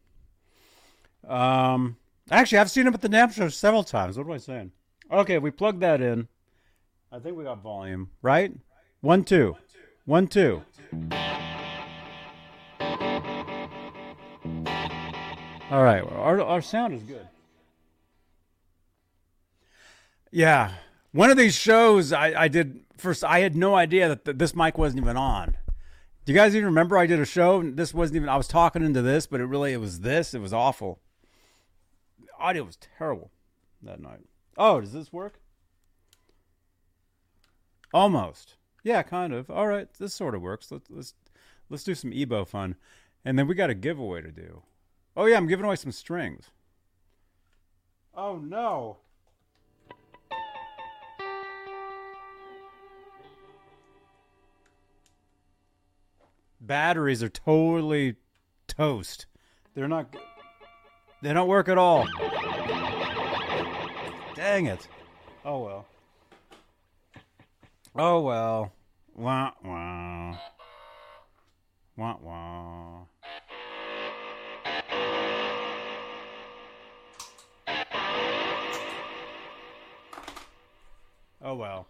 [1.28, 1.98] Um,
[2.32, 4.18] actually, I've seen him at the NAMM show several times.
[4.18, 4.72] What am I saying?
[5.12, 6.28] Okay, we plugged that in.
[7.12, 8.54] I think we got volume, right?
[9.02, 9.58] One, two.
[10.06, 10.62] One, two.
[15.72, 17.28] All right, our, our sound is good.
[20.32, 20.72] Yeah.
[21.12, 24.56] One of these shows I, I did first, I had no idea that th- this
[24.56, 25.56] mic wasn't even on.
[26.30, 28.84] Do you guys even remember I did a show this wasn't even, I was talking
[28.84, 30.36] into this, but it really, it was this.
[30.36, 31.00] It was awful.
[32.20, 33.32] The audio was terrible
[33.82, 34.20] that night.
[34.56, 35.40] Oh, does this work?
[37.96, 38.58] Almost.
[38.84, 39.50] Yeah, kind of.
[39.50, 40.72] All right, this sort of works.
[40.72, 41.16] Let's let's
[41.68, 42.76] let's do some EBow fun,
[43.26, 44.62] and then we got a giveaway to do.
[45.18, 46.52] Oh yeah, I'm giving away some strings.
[48.14, 48.98] Oh no.
[56.62, 58.16] Batteries are totally
[58.68, 59.26] toast.
[59.74, 60.14] They're not.
[61.22, 62.08] They don't work at all.
[64.36, 64.88] Dang it.
[65.46, 65.86] Oh well.
[67.96, 68.74] Oh well.
[69.16, 70.38] Wah wah.
[71.98, 73.06] Wah wah.
[81.42, 81.88] Oh well.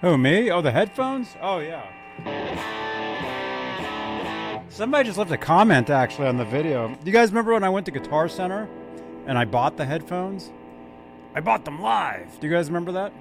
[0.00, 0.50] Who, me?
[0.50, 1.36] Oh, the headphones?
[1.42, 1.84] Oh, yeah.
[4.70, 6.96] Somebody just left a comment actually on the video.
[7.04, 8.66] You guys remember when I went to Guitar Center
[9.26, 10.52] and I bought the headphones?
[11.34, 12.40] I bought them live.
[12.40, 13.12] Do you guys remember that?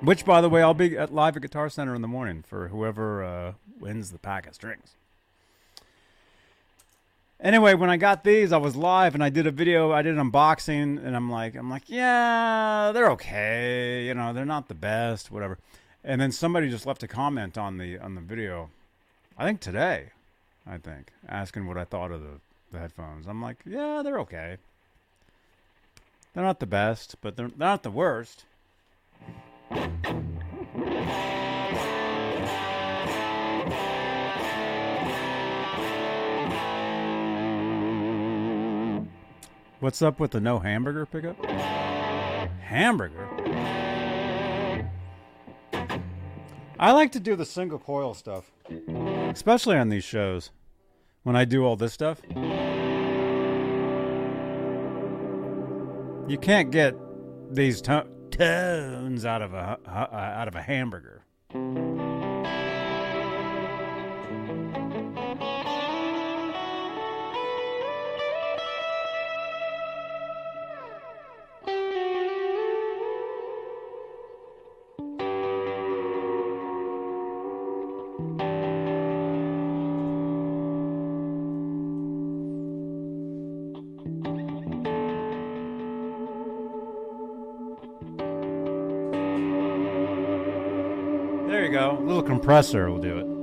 [0.00, 2.68] Which, by the way, I'll be at live at Guitar Center in the morning for
[2.68, 4.96] whoever uh, wins the pack of strings.
[7.42, 9.92] Anyway, when I got these, I was live and I did a video.
[9.92, 14.04] I did an unboxing, and I'm like, I'm like, yeah, they're okay.
[14.06, 15.58] You know, they're not the best, whatever.
[16.04, 18.68] And then somebody just left a comment on the on the video.
[19.38, 20.10] I think today,
[20.66, 22.40] I think asking what I thought of the,
[22.72, 23.26] the headphones.
[23.26, 24.58] I'm like, yeah, they're okay.
[26.34, 28.44] They're not the best, but they're, they're not the worst.
[39.80, 41.42] What's up with the no hamburger pickup?
[42.60, 43.26] Hamburger?
[46.78, 48.50] I like to do the single coil stuff,
[49.30, 50.50] especially on these shows.
[51.22, 52.20] When I do all this stuff,
[56.28, 56.94] you can't get
[57.50, 61.24] these to- tones out of a uh, out of a hamburger.
[92.30, 93.39] Compressor will do it.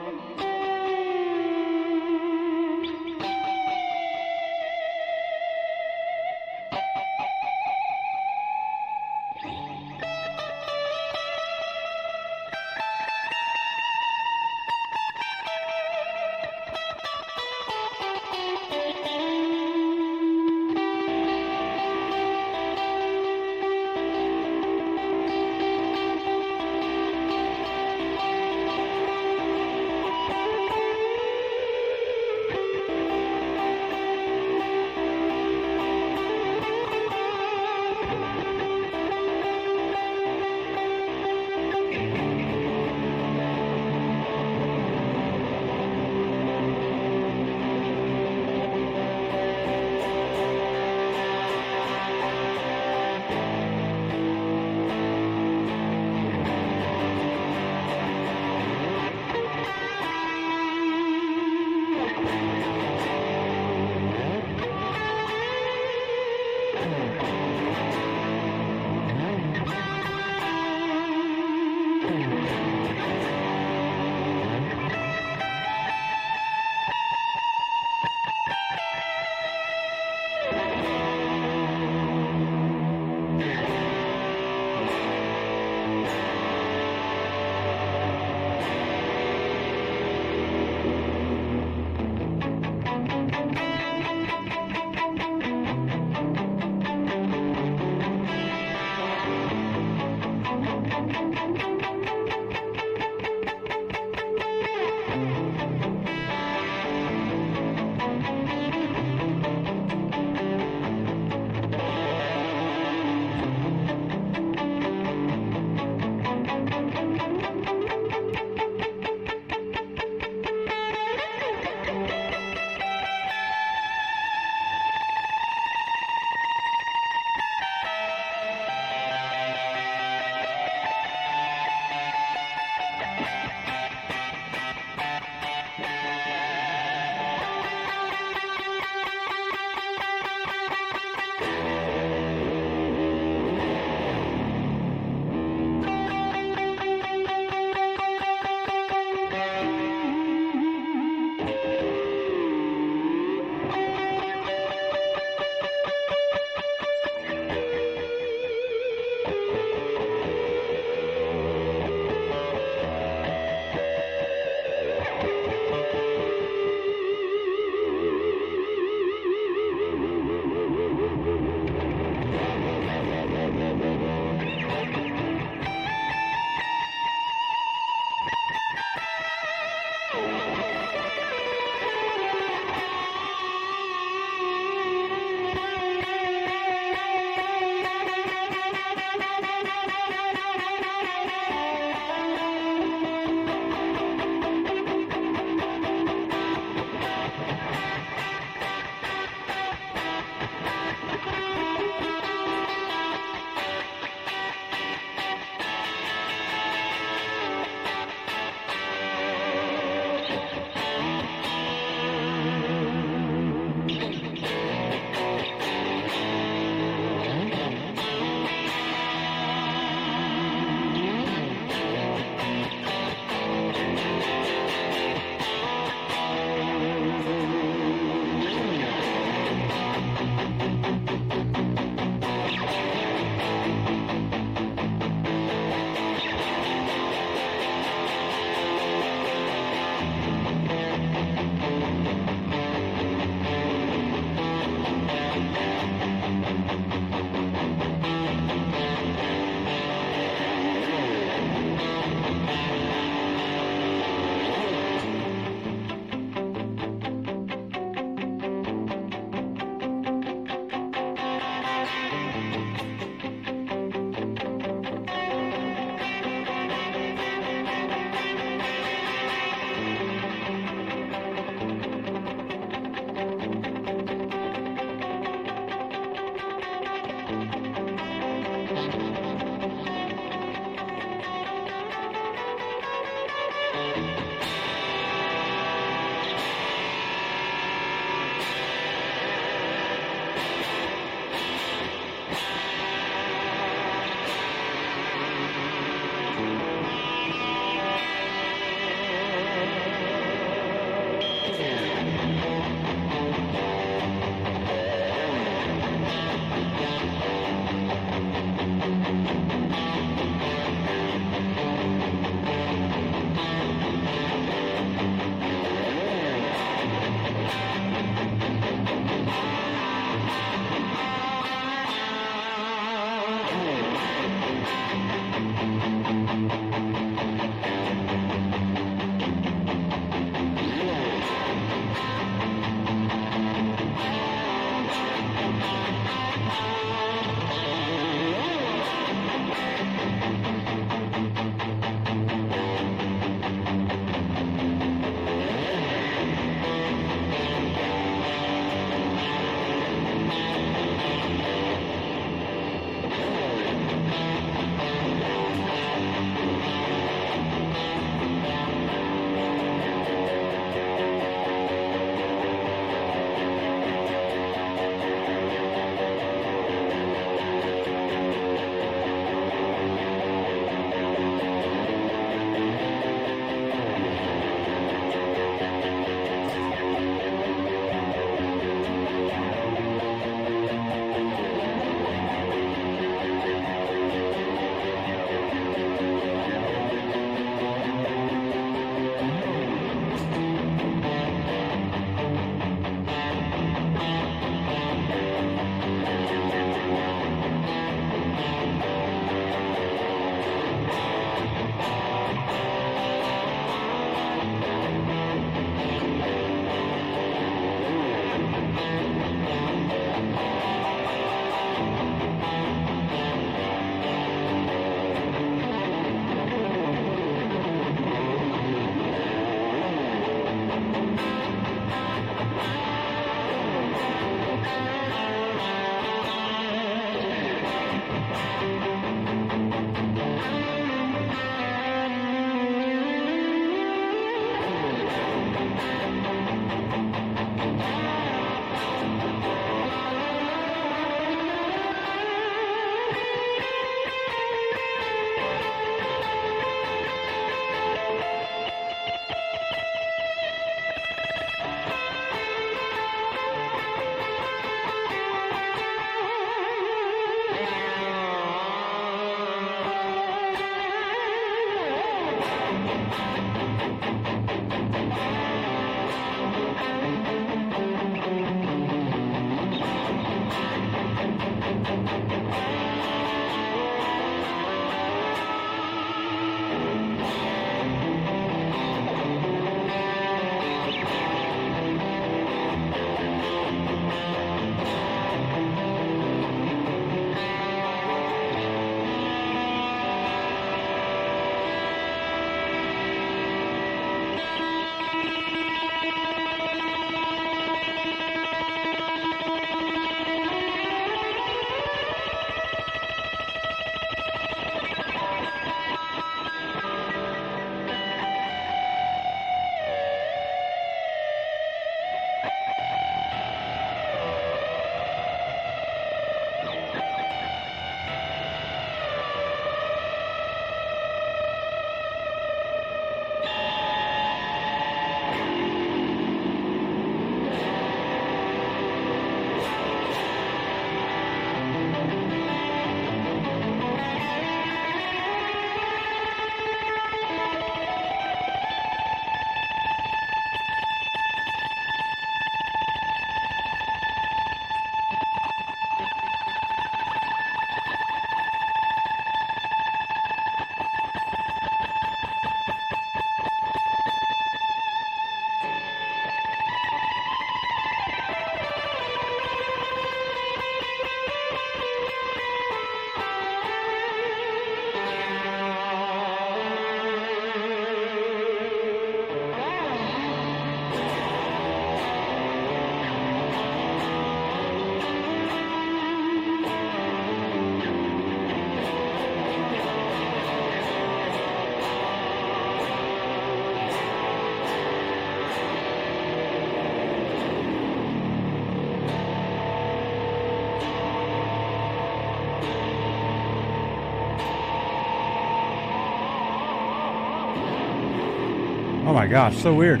[599.14, 600.00] My gosh, so weird.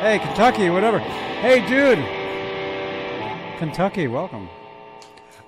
[0.00, 1.00] Hey, Kentucky, whatever.
[1.00, 1.98] Hey, dude.
[3.58, 4.48] Kentucky, welcome.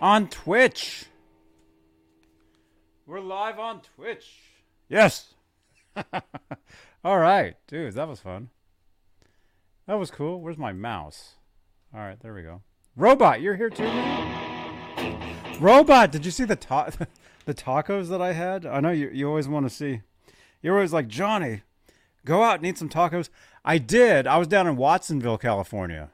[0.01, 1.07] On Twitch.
[3.07, 4.27] We're live on Twitch.
[4.89, 5.35] Yes.
[7.05, 8.51] All right, dude, that was fun.
[9.87, 10.41] That was cool.
[10.41, 11.35] Where's my mouse?
[11.95, 12.63] All right, there we go.
[12.97, 15.61] Robot, you're here too, man?
[15.61, 16.91] Robot, did you see the ta-
[17.45, 18.67] the tacos that I had?
[18.67, 20.01] I know you you always want to see.
[20.67, 21.63] You're always like, "Johnny,
[22.25, 23.29] go out and eat some tacos."
[23.65, 24.27] I did.
[24.27, 26.11] I was down in Watsonville, California,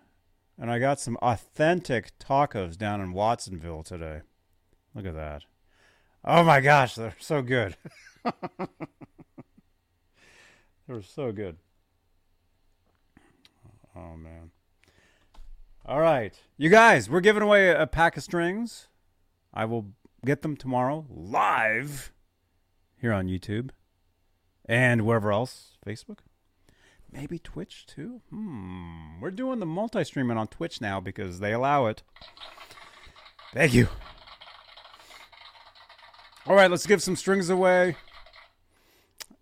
[0.58, 4.20] and I got some authentic tacos down in Watsonville today.
[4.94, 5.44] Look at that.
[6.22, 7.78] Oh my gosh, they're so good.
[8.24, 8.66] they
[10.86, 11.56] were so good.
[13.96, 14.50] Oh man.
[15.86, 16.38] All right.
[16.58, 18.88] You guys, we're giving away a pack of strings.
[19.54, 19.92] I will
[20.26, 22.12] get them tomorrow live
[22.98, 23.70] here on YouTube
[24.66, 26.18] and wherever else, Facebook.
[27.10, 28.22] Maybe Twitch too.
[28.30, 29.20] Hmm.
[29.20, 32.02] We're doing the multi-streaming on Twitch now because they allow it.
[33.52, 33.88] Thank you.
[36.46, 37.96] All right, let's give some strings away.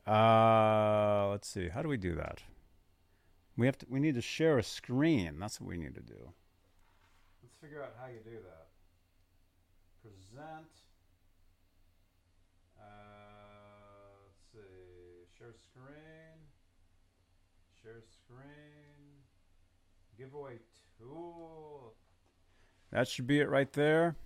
[0.06, 1.68] Uh, let's see.
[1.68, 2.42] How do we do that?
[3.56, 3.86] We have to.
[3.88, 5.38] We need to share a screen.
[5.38, 6.32] That's what we need to do.
[7.42, 8.66] Let's figure out how you do that.
[10.02, 10.66] Present.
[15.50, 16.38] Share screen.
[17.82, 19.24] Share screen.
[20.16, 20.58] Giveaway
[20.98, 21.94] tool.
[22.92, 24.16] That should be it right there.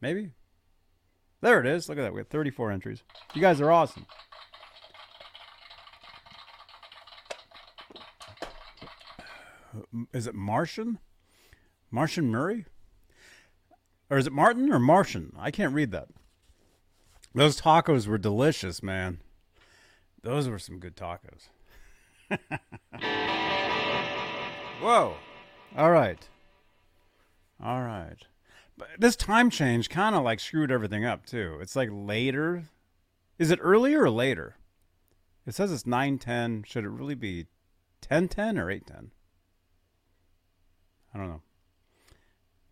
[0.00, 0.30] Maybe.
[1.40, 1.88] There it is.
[1.88, 2.12] Look at that.
[2.12, 3.02] We have 34 entries.
[3.34, 4.06] You guys are awesome.
[10.12, 10.98] Is it Martian?
[11.90, 12.66] Martian Murray?
[14.08, 15.32] Or is it Martin or Martian?
[15.38, 16.08] I can't read that.
[17.34, 19.20] Those tacos were delicious, man.
[20.22, 21.48] Those were some good tacos.
[24.80, 25.14] Whoa.
[25.76, 26.28] All right.
[27.62, 28.26] All right.
[28.76, 31.58] But this time change kind of like screwed everything up, too.
[31.60, 32.64] It's like later.
[33.38, 34.56] Is it earlier or later?
[35.46, 36.64] It says it's 910.
[36.66, 37.46] Should it really be
[38.06, 39.10] 1010 or 810?
[41.14, 41.42] I don't know.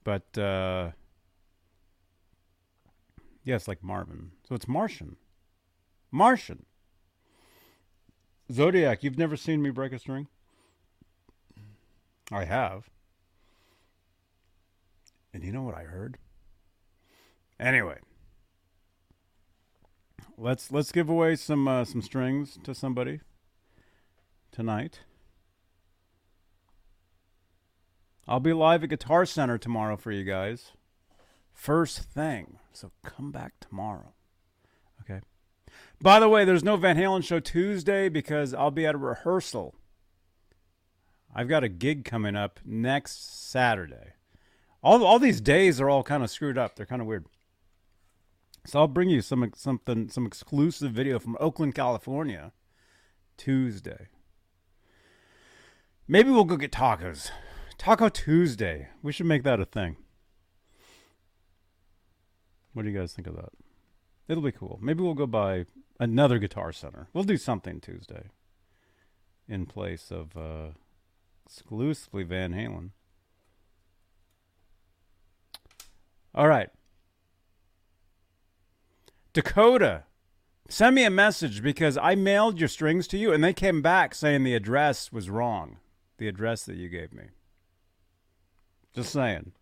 [0.05, 0.91] But uh
[3.45, 4.33] yeah, it's like Marvin.
[4.47, 5.17] So it's Martian.
[6.11, 6.67] Martian.
[8.51, 10.29] Zodiac, you've never seen me break a string?
[12.33, 12.89] I have.
[15.33, 16.19] And you know what I heard?
[17.61, 17.99] Anyway.
[20.39, 23.21] let's let's give away some uh, some strings to somebody
[24.53, 25.01] tonight.
[28.27, 30.73] I'll be live at Guitar Center tomorrow for you guys.
[31.53, 32.59] First thing.
[32.73, 34.13] So come back tomorrow.
[36.01, 39.75] By the way, there's no Van Halen show Tuesday because I'll be at a rehearsal.
[41.35, 44.15] I've got a gig coming up next Saturday.
[44.83, 46.77] All all these days are all kind of screwed up.
[46.77, 47.27] They're kind of weird.
[48.65, 52.53] So I'll bring you some something some exclusive video from Oakland, California,
[53.37, 54.09] Tuesday.
[56.07, 57.31] Maybe we'll go get tacos.
[57.77, 58.89] Taco Tuesday.
[59.03, 59.97] We should make that a thing.
[62.73, 63.51] What do you guys think of that?
[64.29, 64.79] It'll be cool.
[64.81, 65.67] Maybe we'll go by
[65.99, 67.09] another guitar center.
[67.13, 68.31] We'll do something Tuesday
[69.49, 70.69] in place of uh,
[71.47, 72.91] exclusively Van Halen.
[76.35, 76.71] All right.
[79.33, 80.05] Dakota,
[80.69, 84.15] send me a message because I mailed your strings to you and they came back
[84.15, 85.79] saying the address was wrong.
[86.19, 87.25] The address that you gave me.
[88.95, 89.53] Just saying.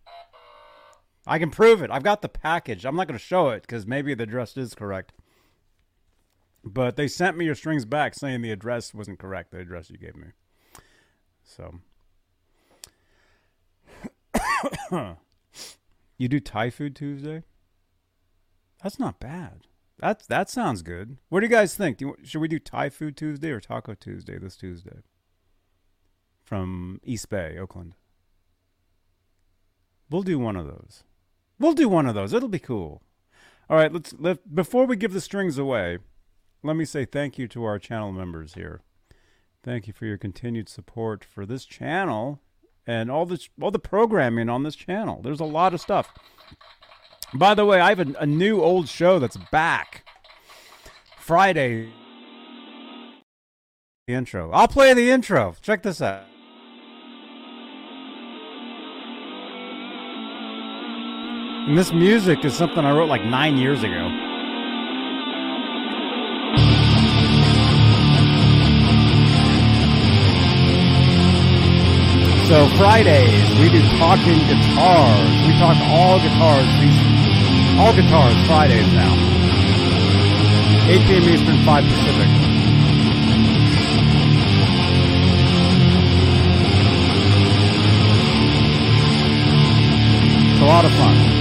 [1.27, 1.91] I can prove it.
[1.91, 2.87] I've got the package.
[2.87, 5.13] I'm not going to show it because maybe the address is correct.
[6.67, 9.99] But they sent me your strings back saying the address wasn't correct, the address you
[9.99, 10.29] gave me.
[11.45, 11.77] So.
[16.19, 17.45] you do Thai food Tuesday?
[18.83, 19.61] That's not bad.
[19.99, 21.17] That's that sounds good.
[21.29, 22.01] What do you guys think?
[22.01, 24.99] You, should we do Thai food Tuesday or Taco Tuesday this Tuesday?
[26.43, 27.95] From East Bay, Oakland.
[30.11, 31.05] We'll do one of those.
[31.59, 32.33] We'll do one of those.
[32.33, 33.03] It'll be cool.
[33.71, 35.99] All right, let's let before we give the strings away,
[36.63, 38.83] let me say thank you to our channel members here.
[39.63, 42.41] Thank you for your continued support for this channel
[42.87, 45.21] and all this all the programming on this channel.
[45.23, 46.13] There's a lot of stuff.
[47.35, 50.05] By the way, I have a, a new old show that's back.
[51.19, 51.93] Friday.
[54.07, 54.53] The intro.
[54.53, 55.57] I'll play the intro.
[55.61, 56.25] Check this out.
[61.67, 64.26] And this music is something I wrote like nine years ago.
[72.47, 75.31] So Fridays we do talking guitars.
[75.49, 76.69] We talk all guitars.
[77.77, 79.15] All guitars Fridays now.
[80.89, 81.25] 8 p.m.
[81.25, 82.29] Eastern, 5 Pacific.
[90.53, 91.36] It's a lot of fun.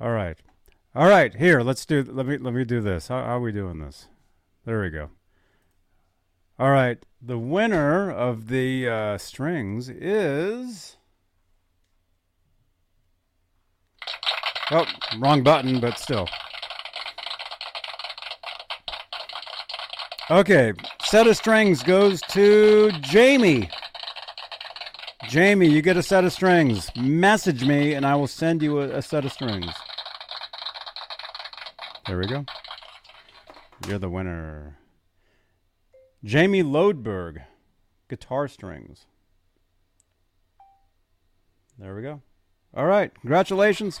[0.00, 0.38] All right.
[0.94, 3.08] All right, here, let's do let me let me do this.
[3.08, 4.08] How, how are we doing this?
[4.64, 5.10] There we go.
[6.58, 10.96] All right, the winner of the uh, strings is
[14.70, 14.84] Oh,
[15.18, 16.28] wrong button, but still.
[20.30, 23.70] Okay, set of strings goes to Jamie.
[25.30, 26.90] Jamie, you get a set of strings.
[26.96, 29.72] Message me and I will send you a, a set of strings.
[32.08, 32.46] There we go.
[33.86, 34.78] You're the winner.
[36.24, 37.42] Jamie Lodberg,
[38.08, 39.04] guitar strings.
[41.78, 42.22] There we go.
[42.74, 43.12] All right.
[43.20, 44.00] Congratulations.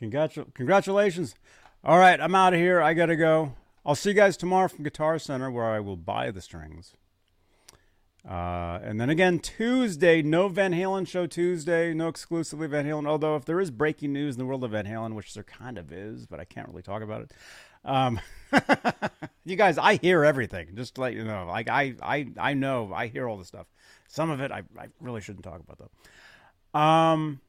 [0.00, 1.36] Congratu- congratulations.
[1.84, 2.20] All right.
[2.20, 2.82] I'm out of here.
[2.82, 3.54] I got to go.
[3.84, 6.94] I'll see you guys tomorrow from Guitar Center where I will buy the strings.
[8.28, 13.06] Uh, and then again, Tuesday, no Van Halen show Tuesday, no exclusively Van Halen.
[13.06, 15.78] Although, if there is breaking news in the world of Van Halen, which there kind
[15.78, 17.32] of is, but I can't really talk about it.
[17.84, 18.20] Um,
[19.44, 20.74] you guys, I hear everything.
[20.74, 23.68] Just to let you know, like I, I, I know, I hear all the stuff.
[24.08, 26.78] Some of it, I, I really shouldn't talk about though.
[26.78, 27.40] Um,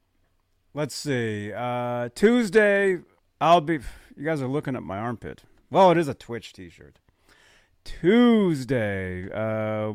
[0.75, 1.51] let's see.
[1.53, 2.99] Uh, Tuesday,
[3.41, 3.79] I'll be.
[4.15, 5.43] You guys are looking at my armpit.
[5.71, 6.99] Well, it is a Twitch T-shirt.
[7.83, 9.93] Tuesday, uh,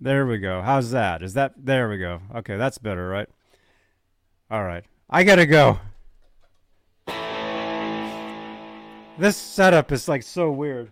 [0.00, 0.60] There we go.
[0.60, 1.22] How's that?
[1.22, 2.20] Is that there we go.
[2.34, 3.28] Okay, that's better, right?
[4.50, 4.84] All right.
[5.08, 5.80] I got to go.
[9.18, 10.90] This setup is like so weird.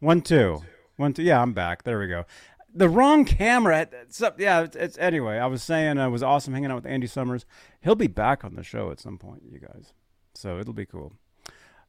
[0.00, 0.62] One two,
[0.96, 1.22] one two.
[1.22, 1.84] Yeah, I'm back.
[1.84, 2.26] There we go.
[2.74, 3.88] The wrong camera.
[3.90, 4.38] It's up.
[4.38, 5.38] Yeah, it's, it's anyway.
[5.38, 7.46] I was saying uh, it was awesome hanging out with Andy Summers.
[7.80, 9.94] He'll be back on the show at some point, you guys.
[10.34, 11.14] So it'll be cool.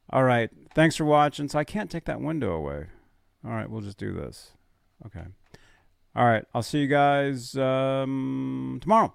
[0.08, 0.48] All right.
[0.74, 1.48] Thanks for watching.
[1.48, 2.86] So I can't take that window away.
[3.44, 4.52] All right, we'll just do this.
[5.04, 5.26] Okay.
[6.18, 6.44] All right.
[6.52, 9.14] I'll see you guys um, tomorrow.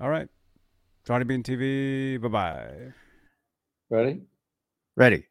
[0.00, 0.28] All right.
[1.04, 2.22] Johnny Bean TV.
[2.22, 2.92] Bye bye.
[3.90, 4.20] Ready?
[4.94, 5.24] Ready.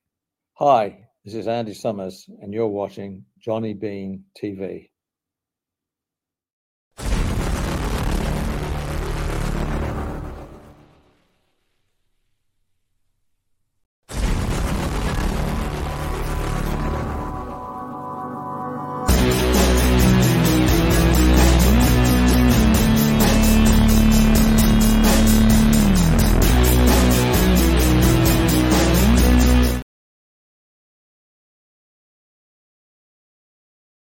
[0.56, 4.90] Hi, this is Andy Summers, and you're watching Johnny Bean TV.